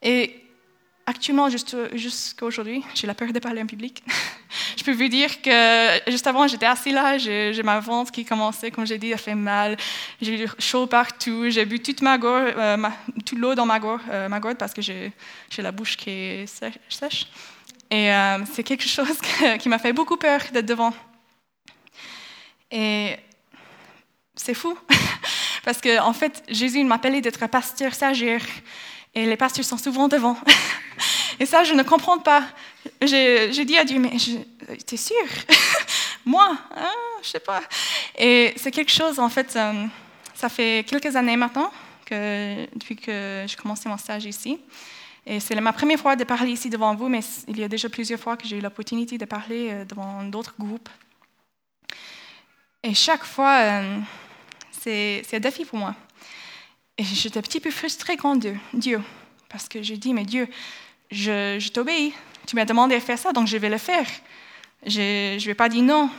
Et 0.02 0.44
actuellement, 1.10 1.48
jusqu'à 1.50 2.46
aujourd'hui, 2.46 2.82
j'ai 2.94 3.06
la 3.06 3.14
peur 3.14 3.32
de 3.32 3.38
parler 3.38 3.60
en 3.60 3.66
public. 3.66 4.02
je 4.76 4.84
peux 4.84 4.92
vous 4.92 5.08
dire 5.08 5.42
que 5.42 6.10
juste 6.10 6.26
avant, 6.26 6.46
j'étais 6.46 6.66
assis 6.66 6.92
là, 6.92 7.18
j'ai 7.18 7.62
ma 7.62 7.80
ventre 7.80 8.12
qui 8.12 8.24
commençait, 8.24 8.70
comme 8.70 8.86
j'ai 8.86 8.96
dit, 8.96 9.12
à 9.12 9.16
faire 9.16 9.36
mal. 9.36 9.76
J'ai 10.22 10.44
eu 10.44 10.48
chaud 10.58 10.86
partout. 10.86 11.50
J'ai 11.50 11.64
bu 11.64 11.80
toute 11.80 12.02
euh, 12.02 12.76
l'eau 13.36 13.54
dans 13.54 13.66
ma 13.66 13.78
gorge, 13.78 14.00
euh, 14.10 14.54
parce 14.58 14.72
que 14.72 14.80
j'ai 14.80 15.12
la 15.58 15.72
bouche 15.72 15.96
qui 15.96 16.10
est 16.10 16.46
sèche. 16.46 17.26
Et 17.90 18.12
euh, 18.12 18.44
c'est 18.52 18.62
quelque 18.62 18.88
chose 18.88 19.18
qui 19.58 19.68
m'a 19.68 19.78
fait 19.78 19.92
beaucoup 19.92 20.16
peur 20.16 20.40
d'être 20.52 20.66
devant. 20.66 20.94
Et 22.70 23.16
c'est 24.36 24.54
fou, 24.54 24.78
parce 25.64 25.80
qu'en 25.80 26.06
en 26.06 26.12
fait, 26.12 26.42
Jésus 26.48 26.84
m'a 26.84 26.94
appelé 26.94 27.20
d'être 27.20 27.44
pasteur 27.48 27.94
sagère, 27.94 28.44
et 29.12 29.26
les 29.26 29.36
pasteurs 29.36 29.64
sont 29.64 29.76
souvent 29.76 30.06
devant. 30.06 30.36
Et 31.40 31.46
ça, 31.46 31.64
je 31.64 31.72
ne 31.72 31.82
comprends 31.82 32.18
pas. 32.18 32.44
J'ai 33.00 33.64
dit 33.64 33.78
à 33.78 33.84
Dieu, 33.84 33.98
mais 33.98 34.12
t'es 34.86 34.98
sûr? 34.98 35.16
Moi 36.26 36.54
hein, 36.76 36.92
Je 37.22 37.28
sais 37.28 37.40
pas. 37.40 37.62
Et 38.18 38.52
c'est 38.56 38.70
quelque 38.70 38.92
chose, 38.92 39.18
en 39.18 39.30
fait, 39.30 39.56
euh, 39.56 39.86
ça 40.34 40.50
fait 40.50 40.84
quelques 40.86 41.16
années 41.16 41.38
maintenant, 41.38 41.72
que, 42.04 42.66
depuis 42.76 42.94
que 42.94 43.46
j'ai 43.48 43.56
commencé 43.56 43.88
mon 43.88 43.96
stage 43.96 44.26
ici. 44.26 44.60
Et 45.24 45.40
c'est 45.40 45.58
ma 45.58 45.72
première 45.72 45.98
fois 45.98 46.14
de 46.14 46.24
parler 46.24 46.52
ici 46.52 46.68
devant 46.68 46.94
vous, 46.94 47.08
mais 47.08 47.20
il 47.48 47.58
y 47.58 47.64
a 47.64 47.68
déjà 47.68 47.88
plusieurs 47.88 48.20
fois 48.20 48.36
que 48.36 48.46
j'ai 48.46 48.58
eu 48.58 48.60
l'opportunité 48.60 49.16
de 49.16 49.24
parler 49.24 49.70
euh, 49.70 49.84
devant 49.86 50.22
d'autres 50.24 50.54
groupes. 50.58 50.90
Et 52.82 52.92
chaque 52.92 53.24
fois, 53.24 53.60
euh, 53.60 53.98
c'est 54.72 55.24
un 55.32 55.40
défi 55.40 55.64
pour 55.64 55.78
moi. 55.78 55.94
Et 56.98 57.04
j'étais 57.04 57.38
un 57.38 57.42
petit 57.42 57.60
peu 57.60 57.70
frustrée 57.70 58.18
contre 58.18 58.40
Dieu, 58.40 58.58
Dieu 58.74 59.00
parce 59.50 59.68
que 59.68 59.82
j'ai 59.82 59.96
dit, 59.96 60.14
mais 60.14 60.24
Dieu, 60.24 60.48
je, 61.10 61.68
t'obéis. 61.68 62.14
Tu 62.46 62.56
m'as 62.56 62.64
demandé 62.64 62.94
de 62.94 63.00
faire 63.00 63.18
ça, 63.18 63.32
donc 63.32 63.46
je 63.46 63.56
vais 63.56 63.68
le 63.68 63.78
faire. 63.78 64.06
Je 64.86 65.34
ne 65.34 65.44
vais 65.44 65.54
pas 65.54 65.68
dire 65.68 65.82
non. 65.82 66.10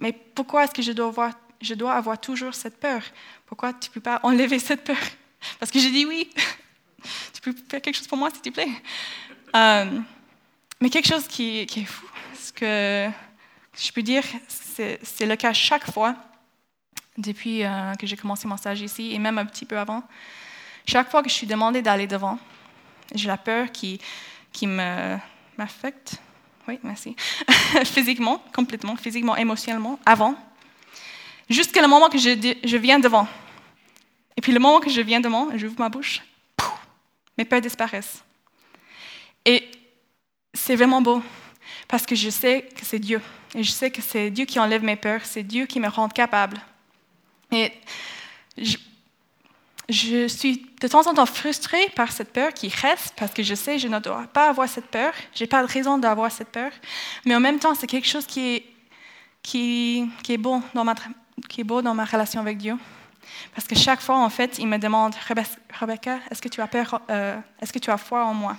Mais 0.00 0.12
pourquoi 0.12 0.64
est-ce 0.64 0.74
que 0.74 0.82
je 0.82 0.92
dois, 0.92 1.94
avoir, 1.94 2.20
toujours 2.20 2.54
cette 2.54 2.78
peur? 2.78 3.02
Pourquoi 3.46 3.72
tu 3.72 3.88
ne 3.88 3.94
peux 3.94 4.00
pas 4.00 4.20
enlever 4.22 4.58
cette 4.58 4.84
peur? 4.84 4.96
Parce 5.58 5.70
que 5.70 5.78
j'ai 5.78 5.90
dit 5.90 6.06
oui. 6.06 6.30
tu 7.32 7.40
peux 7.40 7.54
faire 7.68 7.80
quelque 7.80 7.96
chose 7.96 8.08
pour 8.08 8.18
moi, 8.18 8.30
s'il 8.30 8.40
te 8.40 8.50
plaît 8.50 8.68
euh, 9.54 10.00
Mais 10.80 10.90
quelque 10.90 11.08
chose 11.08 11.26
qui, 11.28 11.66
qui 11.66 11.80
est 11.80 11.84
fou, 11.84 12.06
ce 12.34 12.52
que 12.52 13.10
je 13.78 13.92
peux 13.92 14.02
dire, 14.02 14.24
c'est 14.66 15.26
le 15.26 15.36
cas 15.36 15.52
chaque 15.52 15.90
fois 15.90 16.16
depuis 17.16 17.64
euh, 17.64 17.94
que 17.94 18.06
j'ai 18.06 18.16
commencé 18.16 18.46
mon 18.46 18.56
stage 18.56 18.80
ici 18.80 19.12
et 19.12 19.18
même 19.18 19.38
un 19.38 19.44
petit 19.44 19.64
peu 19.64 19.78
avant. 19.78 20.02
Chaque 20.86 21.10
fois 21.10 21.22
que 21.22 21.28
je 21.28 21.34
suis 21.34 21.46
demandée 21.46 21.82
d'aller 21.82 22.06
devant, 22.06 22.38
j'ai 23.14 23.28
la 23.28 23.36
peur 23.36 23.72
qui, 23.72 24.00
qui 24.52 24.66
m'affecte, 24.66 26.16
oui, 26.66 26.78
merci, 26.82 27.16
physiquement, 27.84 28.42
complètement, 28.54 28.96
physiquement, 28.96 29.36
émotionnellement, 29.36 29.98
avant, 30.04 30.34
jusqu'à 31.48 31.80
le 31.80 31.88
moment 31.88 32.08
que 32.08 32.18
je, 32.18 32.56
je, 32.64 32.76
viens 32.76 32.98
devant. 32.98 33.26
Et 34.36 34.40
puis 34.40 34.52
le 34.52 34.60
moment 34.60 34.80
que 34.80 34.90
je 34.90 35.00
viens 35.00 35.20
devant, 35.20 35.48
j'ouvre 35.56 35.76
ma 35.78 35.88
bouche, 35.88 36.22
mes 37.36 37.44
peurs 37.44 37.60
disparaissent. 37.60 38.22
Et 39.44 39.70
c'est 40.52 40.76
vraiment 40.76 41.00
beau, 41.00 41.22
parce 41.86 42.04
que 42.04 42.14
je 42.14 42.28
sais 42.28 42.68
que 42.76 42.84
c'est 42.84 42.98
Dieu. 42.98 43.22
Et 43.54 43.62
je 43.62 43.70
sais 43.70 43.90
que 43.90 44.02
c'est 44.02 44.30
Dieu 44.30 44.44
qui 44.44 44.58
enlève 44.58 44.84
mes 44.84 44.96
peurs, 44.96 45.24
c'est 45.24 45.42
Dieu 45.42 45.64
qui 45.64 45.80
me 45.80 45.88
rend 45.88 46.08
capable. 46.08 46.60
Et 47.50 47.72
je, 48.58 48.76
je 49.88 50.28
suis 50.28 50.67
de 50.80 50.88
temps 50.88 51.06
en 51.06 51.14
temps 51.14 51.26
frustrée 51.26 51.88
par 51.96 52.12
cette 52.12 52.32
peur 52.32 52.52
qui 52.52 52.68
reste 52.68 53.14
parce 53.16 53.32
que 53.32 53.42
je 53.42 53.54
sais 53.54 53.78
je 53.78 53.88
ne 53.88 53.98
dois 53.98 54.26
pas 54.32 54.48
avoir 54.48 54.68
cette 54.68 54.86
peur. 54.86 55.12
Je 55.34 55.42
n'ai 55.42 55.48
pas 55.48 55.62
de 55.62 55.70
raison 55.70 55.98
d'avoir 55.98 56.30
cette 56.30 56.48
peur. 56.48 56.70
Mais 57.24 57.34
en 57.34 57.40
même 57.40 57.58
temps, 57.58 57.74
c'est 57.74 57.86
quelque 57.86 58.06
chose 58.06 58.26
qui 58.26 58.56
est, 58.56 58.64
qui, 59.42 60.08
qui, 60.22 60.34
est 60.34 60.38
beau 60.38 60.62
dans 60.74 60.84
ma, 60.84 60.94
qui 61.48 61.62
est 61.62 61.64
beau 61.64 61.82
dans 61.82 61.94
ma 61.94 62.04
relation 62.04 62.40
avec 62.40 62.58
Dieu. 62.58 62.76
Parce 63.54 63.66
que 63.66 63.74
chaque 63.74 64.00
fois, 64.00 64.18
en 64.18 64.30
fait, 64.30 64.58
il 64.58 64.66
me 64.68 64.78
demande, 64.78 65.14
Rebecca, 65.80 66.18
est-ce 66.30 66.40
que 66.40 66.48
tu 66.48 66.60
as 66.60 66.66
peur, 66.66 67.00
euh, 67.10 67.36
est-ce 67.60 67.72
que 67.72 67.78
tu 67.78 67.90
as 67.90 67.98
foi 67.98 68.24
en 68.24 68.34
moi? 68.34 68.56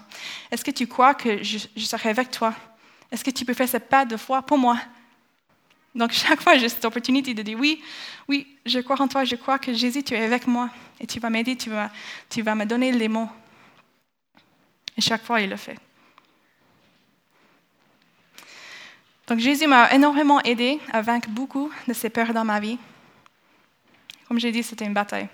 Est-ce 0.52 0.64
que 0.64 0.72
tu 0.72 0.88
crois 0.88 1.14
que 1.14 1.42
je, 1.44 1.58
je 1.76 1.86
serai 1.86 2.10
avec 2.10 2.32
toi? 2.32 2.54
Est-ce 3.12 3.24
que 3.24 3.32
tu 3.32 3.46
peux 3.46 3.54
faire 3.54 3.70
ce 3.70 3.78
pas 3.78 4.06
de 4.06 4.18
foi 4.18 4.42
pour 4.42 4.58
moi? 4.58 4.78
Donc 5.96 6.12
chaque 6.12 6.42
fois, 6.42 6.58
j'ai 6.58 6.70
cette 6.70 6.86
opportunité 6.86 7.34
de 7.34 7.42
dire 7.42 7.58
oui, 7.60 7.82
oui, 8.28 8.48
je 8.66 8.80
crois 8.80 9.02
en 9.02 9.08
toi, 9.08 9.26
je 9.26 9.36
crois 9.36 9.58
que 9.58 9.74
Jésus, 9.74 10.04
tu 10.04 10.14
es 10.14 10.24
avec 10.24 10.46
moi 10.46 10.70
et 11.00 11.08
tu 11.08 11.20
vas 11.20 11.30
m'aider, 11.30 11.56
tu 11.56 11.70
vas, 11.70 12.56
me 12.56 12.66
donner 12.66 12.92
les 12.92 13.08
mots. 13.08 13.30
Et 14.98 15.02
chaque 15.02 15.24
fois, 15.24 15.42
il 15.42 15.50
le 15.50 15.56
fait. 15.56 15.78
Donc 19.28 19.40
Jésus 19.40 19.68
m'a 19.68 19.92
énormément 19.94 20.42
aidé 20.42 20.80
à 20.92 21.02
vaincre 21.02 21.30
beaucoup 21.30 21.72
de 21.88 21.94
ces 21.94 22.10
peurs 22.10 22.34
dans 22.34 22.46
ma 22.46 22.60
vie. 22.60 22.78
Comme 24.28 24.40
j'ai 24.40 24.52
dit, 24.52 24.64
c'était 24.64 24.86
une 24.86 24.94
bataille. 24.94 25.28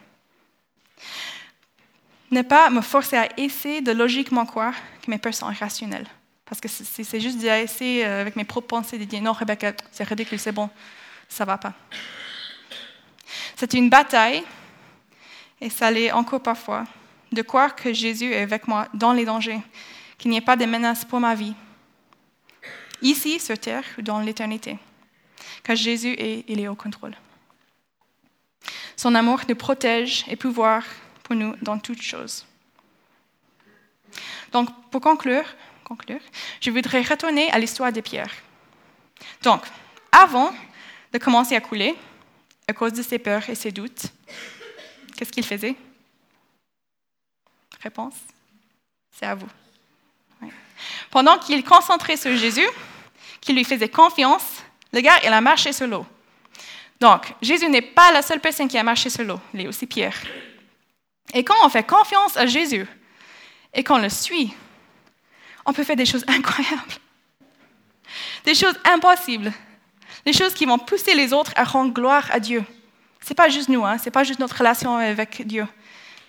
Ne 2.32 2.42
pas 2.42 2.70
me 2.70 2.82
forcer 2.82 3.18
à 3.18 3.40
essayer 3.40 3.82
de 3.82 3.92
logiquement 3.92 4.46
croire 4.46 4.74
que 5.02 5.12
mes 5.12 5.18
peurs 5.18 5.34
sont 5.34 5.52
irrationnelles. 5.52 6.08
Parce 6.46 6.62
que 6.62 6.68
c'est 6.68 7.20
juste 7.20 7.40
d'essayer 7.40 8.06
euh, 8.06 8.22
avec 8.22 8.36
mes 8.36 8.44
propres 8.44 8.68
pensées 8.68 8.98
de 8.98 9.04
dire 9.04 9.22
non, 9.22 9.34
Rebecca, 9.34 9.74
c'est 9.92 10.04
ridicule, 10.04 10.40
c'est 10.40 10.52
bon, 10.52 10.70
ça 11.28 11.44
va 11.44 11.58
pas. 11.58 11.74
C'est 13.56 13.74
une 13.74 13.90
bataille, 13.90 14.44
et 15.60 15.70
ça 15.70 15.90
l'est 15.90 16.12
encore 16.12 16.42
parfois, 16.42 16.86
de 17.32 17.42
croire 17.42 17.76
que 17.76 17.92
Jésus 17.94 18.32
est 18.32 18.42
avec 18.42 18.68
moi 18.68 18.88
dans 18.94 19.14
les 19.14 19.26
dangers, 19.26 19.62
qu'il 20.18 20.30
n'y 20.30 20.38
ait 20.38 20.42
pas 20.42 20.56
de 20.56 20.66
menace 20.66 21.04
pour 21.04 21.20
ma 21.20 21.34
vie, 21.34 21.56
ici 23.02 23.40
sur 23.40 23.58
terre 23.58 23.84
ou 23.98 24.04
dans 24.04 24.20
l'éternité, 24.20 24.78
car 25.64 25.76
Jésus 25.76 26.14
est, 26.18 26.46
il 26.48 26.60
est 26.60 26.68
au 26.68 26.76
contrôle. 26.76 27.16
Son 28.96 29.16
amour 29.16 29.42
nous 29.50 29.56
protège 29.56 30.26
et 30.28 30.36
pouvoir 30.36 30.84
pour 31.24 31.36
nous 31.36 31.56
dans 31.62 31.80
toutes 31.80 32.02
choses. 32.02 32.46
Donc, 34.52 34.70
pour 34.90 35.02
conclure, 35.02 35.44
conclure, 35.86 36.20
je 36.60 36.72
voudrais 36.72 37.02
retourner 37.02 37.50
à 37.52 37.60
l'histoire 37.60 37.94
de 37.94 38.02
Pierre. 38.02 38.34
Donc, 39.44 39.62
avant 40.12 40.54
de 41.14 41.18
commencer 41.18 41.56
à 41.56 41.62
couler, 41.62 41.96
à 42.68 42.74
cause 42.74 42.94
de 42.94 43.02
ses 43.02 43.20
peurs 43.20 43.50
et 43.50 43.56
ses 43.56 43.72
doutes, 43.72 44.08
qu'est-ce 45.16 45.32
qu'il 45.32 45.46
faisait? 45.46 45.76
Réponse 47.82 48.16
C'est 49.12 49.28
à 49.28 49.36
vous. 49.36 49.48
Pendant 51.12 51.38
qu'il 51.38 51.64
concentrait 51.64 52.18
sur 52.18 52.36
Jésus, 52.36 52.68
qu'il 53.40 53.56
lui 53.56 53.64
faisait 53.64 53.90
confiance, 53.90 54.64
le 54.92 55.02
gars, 55.02 55.20
il 55.24 55.32
a 55.32 55.40
marché 55.40 55.72
sur 55.72 55.88
l'eau. 55.88 56.06
Donc, 57.00 57.34
Jésus 57.42 57.70
n'est 57.70 57.82
pas 57.82 58.12
la 58.12 58.22
seule 58.22 58.40
personne 58.40 58.68
qui 58.68 58.78
a 58.78 58.84
marché 58.84 59.10
sur 59.10 59.24
l'eau, 59.24 59.40
il 59.54 59.62
est 59.62 59.68
aussi 59.68 59.86
Pierre. 59.86 60.18
Et 61.34 61.44
quand 61.44 61.56
on 61.64 61.70
fait 61.70 61.86
confiance 61.86 62.38
à 62.38 62.46
Jésus 62.46 62.88
et 63.74 63.84
qu'on 63.84 63.98
le 63.98 64.10
suit, 64.10 64.54
on 65.66 65.74
peut 65.74 65.84
faire 65.84 65.96
des 65.96 66.06
choses 66.06 66.24
incroyables, 66.28 66.94
des 68.44 68.56
choses 68.56 68.78
impossibles, 68.86 69.52
des 70.26 70.34
choses 70.34 70.54
qui 70.54 70.66
vont 70.66 70.78
pousser 70.78 71.14
les 71.16 71.34
autres 71.34 71.52
à 71.56 71.64
rendre 71.64 71.94
gloire 71.94 72.28
à 72.32 72.40
Dieu. 72.40 72.64
Ce 73.22 73.30
n'est 73.30 73.36
pas 73.36 73.50
juste 73.50 73.70
nous, 73.70 73.86
hein, 73.86 73.98
ce 73.98 74.06
n'est 74.06 74.12
pas 74.12 74.24
juste 74.24 74.40
notre 74.40 74.58
relation 74.58 74.96
avec 74.98 75.46
Dieu, 75.46 75.68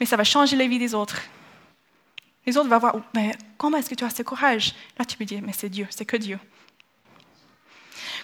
mais 0.01 0.07
ça 0.07 0.17
va 0.17 0.25
changer 0.25 0.57
la 0.57 0.67
vie 0.67 0.79
des 0.79 0.95
autres. 0.95 1.21
Les 2.47 2.57
autres 2.57 2.69
vont 2.69 2.79
voir, 2.79 2.97
mais 3.15 3.33
comment 3.59 3.77
est-ce 3.77 3.91
que 3.91 3.95
tu 3.95 4.05
as 4.05 4.11
ce 4.11 4.23
courage? 4.23 4.75
Là, 4.99 5.05
tu 5.05 5.17
peux 5.17 5.25
dire, 5.25 5.41
mais 5.43 5.53
c'est 5.53 5.69
Dieu, 5.69 5.87
c'est 5.91 6.05
que 6.05 6.17
Dieu. 6.17 6.39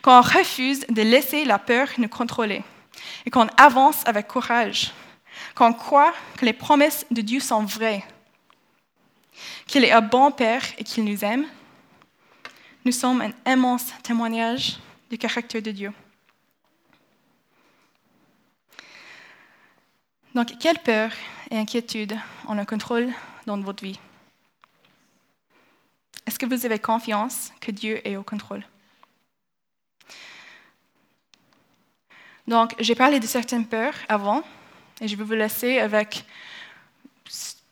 Quand 0.01 0.18
on 0.18 0.22
refuse 0.22 0.87
de 0.88 1.03
laisser 1.03 1.44
la 1.44 1.59
peur 1.59 1.88
nous 1.98 2.09
contrôler 2.09 2.62
et 3.27 3.31
qu'on 3.31 3.46
avance 3.57 4.03
avec 4.07 4.29
courage, 4.29 4.92
qu'on 5.55 5.72
croit 5.72 6.12
que 6.37 6.44
les 6.44 6.53
promesses 6.53 7.05
de 7.11 7.20
Dieu 7.20 7.40
sont 7.40 7.64
vraies, 7.64 8.05
qu'il 9.66 9.85
est 9.85 9.92
un 9.92 10.00
bon 10.00 10.31
Père 10.31 10.62
et 10.78 10.85
qu'il 10.85 11.05
nous 11.05 11.24
aime, 11.24 11.46
nous 12.85 12.92
sommes 12.92 13.20
un 13.22 13.52
immense 13.52 13.92
témoignage 14.02 14.78
du 15.11 15.18
caractère 15.18 15.62
de 15.62 15.70
Dieu. 15.70 15.92
Donc, 20.35 20.59
quelle 20.59 20.78
peur 20.78 21.11
et 21.50 21.59
inquiétude 21.59 22.16
ont 22.48 22.55
le 22.55 22.64
contrôle 22.64 23.12
dans 23.46 23.61
votre 23.61 23.85
vie. 23.85 23.98
Est-ce 26.26 26.38
que 26.38 26.46
vous 26.46 26.64
avez 26.64 26.78
confiance 26.78 27.52
que 27.61 27.70
Dieu 27.70 28.07
est 28.07 28.16
au 28.16 28.22
contrôle? 28.22 28.64
Donc, 32.46 32.74
j'ai 32.78 32.94
parlé 32.94 33.20
de 33.20 33.26
certaines 33.26 33.66
peurs 33.66 33.94
avant, 34.09 34.42
et 35.00 35.09
je 35.09 35.16
vais 35.16 35.24
vous 35.24 35.35
laisser 35.35 35.78
avec 35.78 36.24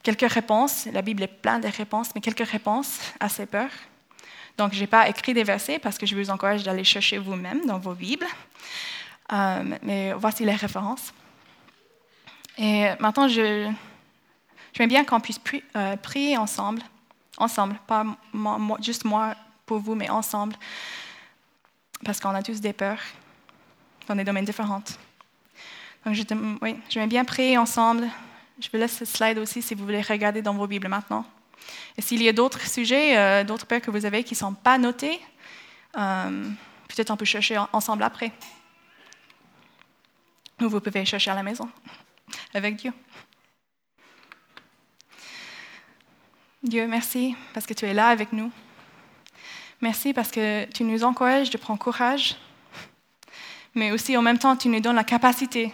quelques 0.02 0.30
réponses. 0.30 0.86
La 0.92 1.02
Bible 1.02 1.22
est 1.22 1.26
pleine 1.42 1.60
de 1.60 1.68
réponses, 1.68 2.10
mais 2.14 2.20
quelques 2.20 2.48
réponses 2.48 2.98
à 3.18 3.28
ces 3.28 3.46
peurs. 3.46 3.70
Donc, 4.56 4.74
je 4.74 4.80
n'ai 4.80 4.86
pas 4.86 5.08
écrit 5.08 5.32
des 5.32 5.44
versets 5.44 5.78
parce 5.78 5.96
que 5.96 6.06
je 6.06 6.14
vous 6.14 6.30
encourage 6.30 6.62
d'aller 6.62 6.84
chercher 6.84 7.18
vous-même 7.18 7.64
dans 7.66 7.78
vos 7.78 7.94
Bibles. 7.94 8.26
Euh, 9.32 9.62
mais 9.82 10.12
voici 10.12 10.44
les 10.44 10.54
références. 10.54 11.12
Et 12.58 12.90
maintenant, 12.98 13.28
je, 13.28 13.70
je 14.72 14.84
bien 14.84 15.04
qu'on 15.04 15.20
puisse 15.20 15.40
euh, 15.76 15.96
prier 15.96 16.36
ensemble, 16.36 16.82
ensemble, 17.38 17.76
pas 17.86 18.04
juste 18.80 19.04
moi 19.04 19.34
pour 19.64 19.78
vous, 19.78 19.94
mais 19.94 20.10
ensemble, 20.10 20.56
parce 22.04 22.20
qu'on 22.20 22.34
a 22.34 22.42
tous 22.42 22.60
des 22.60 22.72
peurs 22.72 23.00
dans 24.08 24.16
des 24.16 24.24
domaines 24.24 24.44
différents. 24.44 24.82
Donc, 26.04 26.14
je, 26.14 26.22
oui, 26.60 26.76
vais 26.94 27.06
bien 27.06 27.24
prier 27.24 27.56
ensemble. 27.56 28.08
Je 28.60 28.68
vous 28.70 28.76
laisse 28.76 28.98
ce 28.98 29.06
slide 29.06 29.38
aussi 29.38 29.62
si 29.62 29.74
vous 29.74 29.84
voulez 29.84 30.02
regarder 30.02 30.42
dans 30.42 30.52
vos 30.52 30.66
Bibles 30.66 30.88
maintenant. 30.88 31.24
Et 31.96 32.02
s'il 32.02 32.22
y 32.22 32.28
a 32.28 32.32
d'autres 32.32 32.60
sujets, 32.60 33.16
euh, 33.16 33.42
d'autres 33.42 33.66
peurs 33.66 33.80
que 33.80 33.90
vous 33.90 34.04
avez 34.04 34.22
qui 34.22 34.34
ne 34.34 34.38
sont 34.38 34.52
pas 34.52 34.76
notés, 34.76 35.18
euh, 35.96 36.50
peut-être 36.88 37.10
on 37.10 37.16
peut 37.16 37.24
chercher 37.24 37.58
ensemble 37.72 38.02
après. 38.02 38.32
Ou 40.60 40.68
vous 40.68 40.80
pouvez 40.80 41.06
chercher 41.06 41.30
à 41.30 41.34
la 41.34 41.42
maison 41.42 41.70
avec 42.52 42.76
Dieu. 42.76 42.92
Dieu, 46.62 46.86
merci 46.86 47.34
parce 47.54 47.66
que 47.66 47.72
tu 47.72 47.86
es 47.86 47.94
là 47.94 48.08
avec 48.08 48.30
nous. 48.34 48.52
Merci 49.80 50.12
parce 50.12 50.30
que 50.30 50.66
tu 50.66 50.84
nous 50.84 51.02
encourages 51.02 51.48
de 51.48 51.56
prendre 51.56 51.80
courage, 51.80 52.36
mais 53.74 53.90
aussi 53.92 54.14
en 54.18 54.22
même 54.22 54.38
temps, 54.38 54.54
tu 54.54 54.68
nous 54.68 54.80
donnes 54.80 54.96
la 54.96 55.04
capacité 55.04 55.72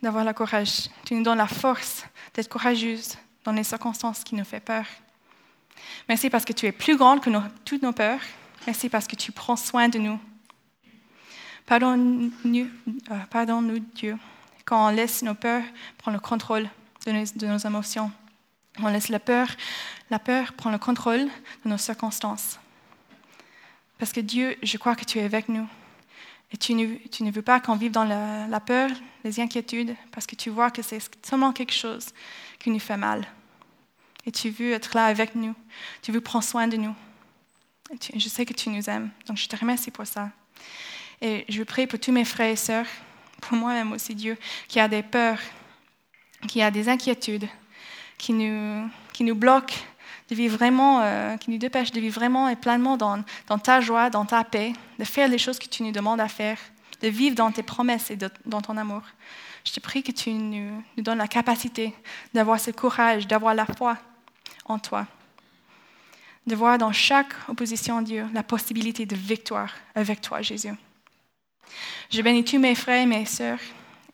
d'avoir 0.00 0.24
le 0.24 0.32
courage. 0.32 0.88
Tu 1.04 1.14
nous 1.14 1.22
donnes 1.22 1.36
la 1.36 1.46
force 1.46 2.06
d'être 2.34 2.48
courageuse 2.48 3.16
dans 3.44 3.52
les 3.52 3.64
circonstances 3.64 4.24
qui 4.24 4.34
nous 4.34 4.44
font 4.44 4.60
peur. 4.60 4.84
Merci 6.08 6.30
parce 6.30 6.44
que 6.44 6.52
tu 6.52 6.66
es 6.66 6.72
plus 6.72 6.96
grande 6.96 7.20
que 7.20 7.30
toutes 7.64 7.82
nos 7.82 7.92
peurs. 7.92 8.20
Merci 8.66 8.88
parce 8.88 9.06
que 9.06 9.16
tu 9.16 9.32
prends 9.32 9.56
soin 9.56 9.88
de 9.88 9.98
nous. 9.98 10.20
Pardonne-nous, 11.66 12.68
euh, 13.10 13.78
Dieu, 13.94 14.18
quand 14.64 14.88
on 14.88 14.90
laisse 14.90 15.22
nos 15.22 15.34
peurs 15.34 15.64
prendre 15.98 16.16
le 16.16 16.20
contrôle 16.20 16.68
de 17.06 17.12
nos, 17.12 17.24
de 17.36 17.46
nos, 17.46 17.58
émotions. 17.58 18.10
On 18.78 18.88
laisse 18.88 19.08
la 19.08 19.18
peur, 19.18 19.48
la 20.10 20.18
peur 20.18 20.52
prendre 20.54 20.74
le 20.74 20.78
contrôle 20.78 21.28
de 21.64 21.70
nos 21.70 21.78
circonstances. 21.78 22.58
Parce 23.98 24.12
que 24.12 24.20
Dieu, 24.20 24.56
je 24.62 24.76
crois 24.78 24.96
que 24.96 25.04
tu 25.04 25.18
es 25.18 25.24
avec 25.24 25.48
nous. 25.48 25.68
Et 26.52 26.56
tu 26.58 26.74
ne, 26.74 27.30
veux 27.30 27.42
pas 27.42 27.60
qu'on 27.60 27.76
vive 27.76 27.92
dans 27.92 28.04
la, 28.04 28.60
peur, 28.60 28.90
les 29.24 29.40
inquiétudes, 29.40 29.94
parce 30.10 30.26
que 30.26 30.36
tu 30.36 30.50
vois 30.50 30.70
que 30.70 30.82
c'est 30.82 31.00
seulement 31.24 31.52
quelque 31.52 31.72
chose 31.72 32.08
qui 32.58 32.70
nous 32.70 32.78
fait 32.78 32.96
mal. 32.96 33.26
Et 34.26 34.32
tu 34.32 34.50
veux 34.50 34.72
être 34.72 34.94
là 34.94 35.06
avec 35.06 35.34
nous. 35.34 35.54
Tu 36.02 36.12
veux 36.12 36.20
prendre 36.20 36.44
soin 36.44 36.68
de 36.68 36.76
nous. 36.76 36.94
je 38.14 38.28
sais 38.28 38.44
que 38.44 38.52
tu 38.52 38.68
nous 38.68 38.88
aimes. 38.88 39.10
Donc 39.26 39.38
je 39.38 39.48
te 39.48 39.56
remercie 39.56 39.90
pour 39.90 40.06
ça. 40.06 40.30
Et 41.20 41.44
je 41.48 41.62
prie 41.62 41.86
pour 41.86 41.98
tous 41.98 42.12
mes 42.12 42.24
frères 42.24 42.50
et 42.50 42.56
sœurs, 42.56 42.86
pour 43.40 43.56
moi-même 43.56 43.92
aussi, 43.92 44.14
Dieu, 44.14 44.36
qui 44.68 44.78
a 44.78 44.88
des 44.88 45.02
peurs, 45.02 45.38
qui 46.48 46.60
a 46.60 46.70
des 46.70 46.88
inquiétudes, 46.88 47.48
qui 48.18 48.32
nous, 48.32 48.88
qui 49.12 49.24
nous 49.24 49.34
bloquent 49.34 49.74
de 50.32 50.36
vivre 50.36 50.56
vraiment, 50.56 51.02
euh, 51.02 51.36
qui 51.36 51.50
nous 51.50 51.58
dépêche 51.58 51.92
de 51.92 52.00
vivre 52.00 52.14
vraiment 52.14 52.48
et 52.48 52.56
pleinement 52.56 52.96
dans, 52.96 53.22
ta 53.62 53.82
joie, 53.82 54.08
dans 54.08 54.24
ta 54.24 54.44
paix, 54.44 54.72
de 54.98 55.04
faire 55.04 55.28
les 55.28 55.36
choses 55.36 55.58
que 55.58 55.66
tu 55.66 55.82
nous 55.82 55.92
demandes 55.92 56.20
à 56.20 56.28
faire, 56.28 56.56
de 57.02 57.08
vivre 57.08 57.36
dans 57.36 57.52
tes 57.52 57.62
promesses 57.62 58.10
et 58.10 58.16
dans 58.16 58.62
ton 58.62 58.78
amour. 58.78 59.02
Je 59.62 59.72
te 59.72 59.80
prie 59.80 60.02
que 60.02 60.10
tu 60.10 60.30
nous, 60.30 60.82
donnes 60.96 61.18
la 61.18 61.28
capacité 61.28 61.94
d'avoir 62.32 62.58
ce 62.58 62.70
courage, 62.70 63.26
d'avoir 63.26 63.54
la 63.54 63.66
foi 63.66 63.98
en 64.64 64.78
toi, 64.78 65.06
de 66.46 66.54
voir 66.54 66.78
dans 66.78 66.92
chaque 66.92 67.34
opposition 67.48 67.98
à 67.98 68.02
Dieu 68.02 68.26
la 68.32 68.42
possibilité 68.42 69.04
de 69.04 69.14
victoire 69.14 69.74
avec 69.94 70.22
toi, 70.22 70.40
Jésus. 70.40 70.72
Je 72.10 72.22
bénis 72.22 72.42
tous 72.42 72.58
mes 72.58 72.74
frères 72.74 73.02
et 73.02 73.06
mes 73.06 73.26
sœurs 73.26 73.60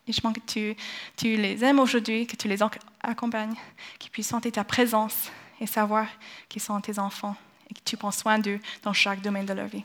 et 0.05 0.11
je 0.11 0.19
demande 0.19 0.35
que 0.35 0.51
tu, 0.51 0.75
tu 1.15 1.37
les 1.37 1.63
aimes 1.63 1.79
aujourd'hui, 1.79 2.27
que 2.27 2.35
tu 2.35 2.49
les 2.49 2.59
accompagnes, 3.01 3.55
qu'ils 3.99 4.11
puissent 4.11 4.27
sentir 4.27 4.51
ta 4.51 4.65
présence 4.65 5.31
et 5.59 5.67
savoir 5.67 6.07
qu'ils 6.47 6.61
sont 6.61 6.79
tes 6.81 6.99
enfants 6.99 7.35
et 7.69 7.73
que 7.73 7.81
tu 7.83 7.97
prends 7.97 8.11
soin 8.11 8.39
d'eux 8.39 8.59
dans 8.83 8.93
chaque 8.93 9.21
domaine 9.21 9.45
de 9.45 9.53
leur 9.53 9.67
vie. 9.67 9.83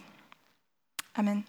Amen. 1.14 1.42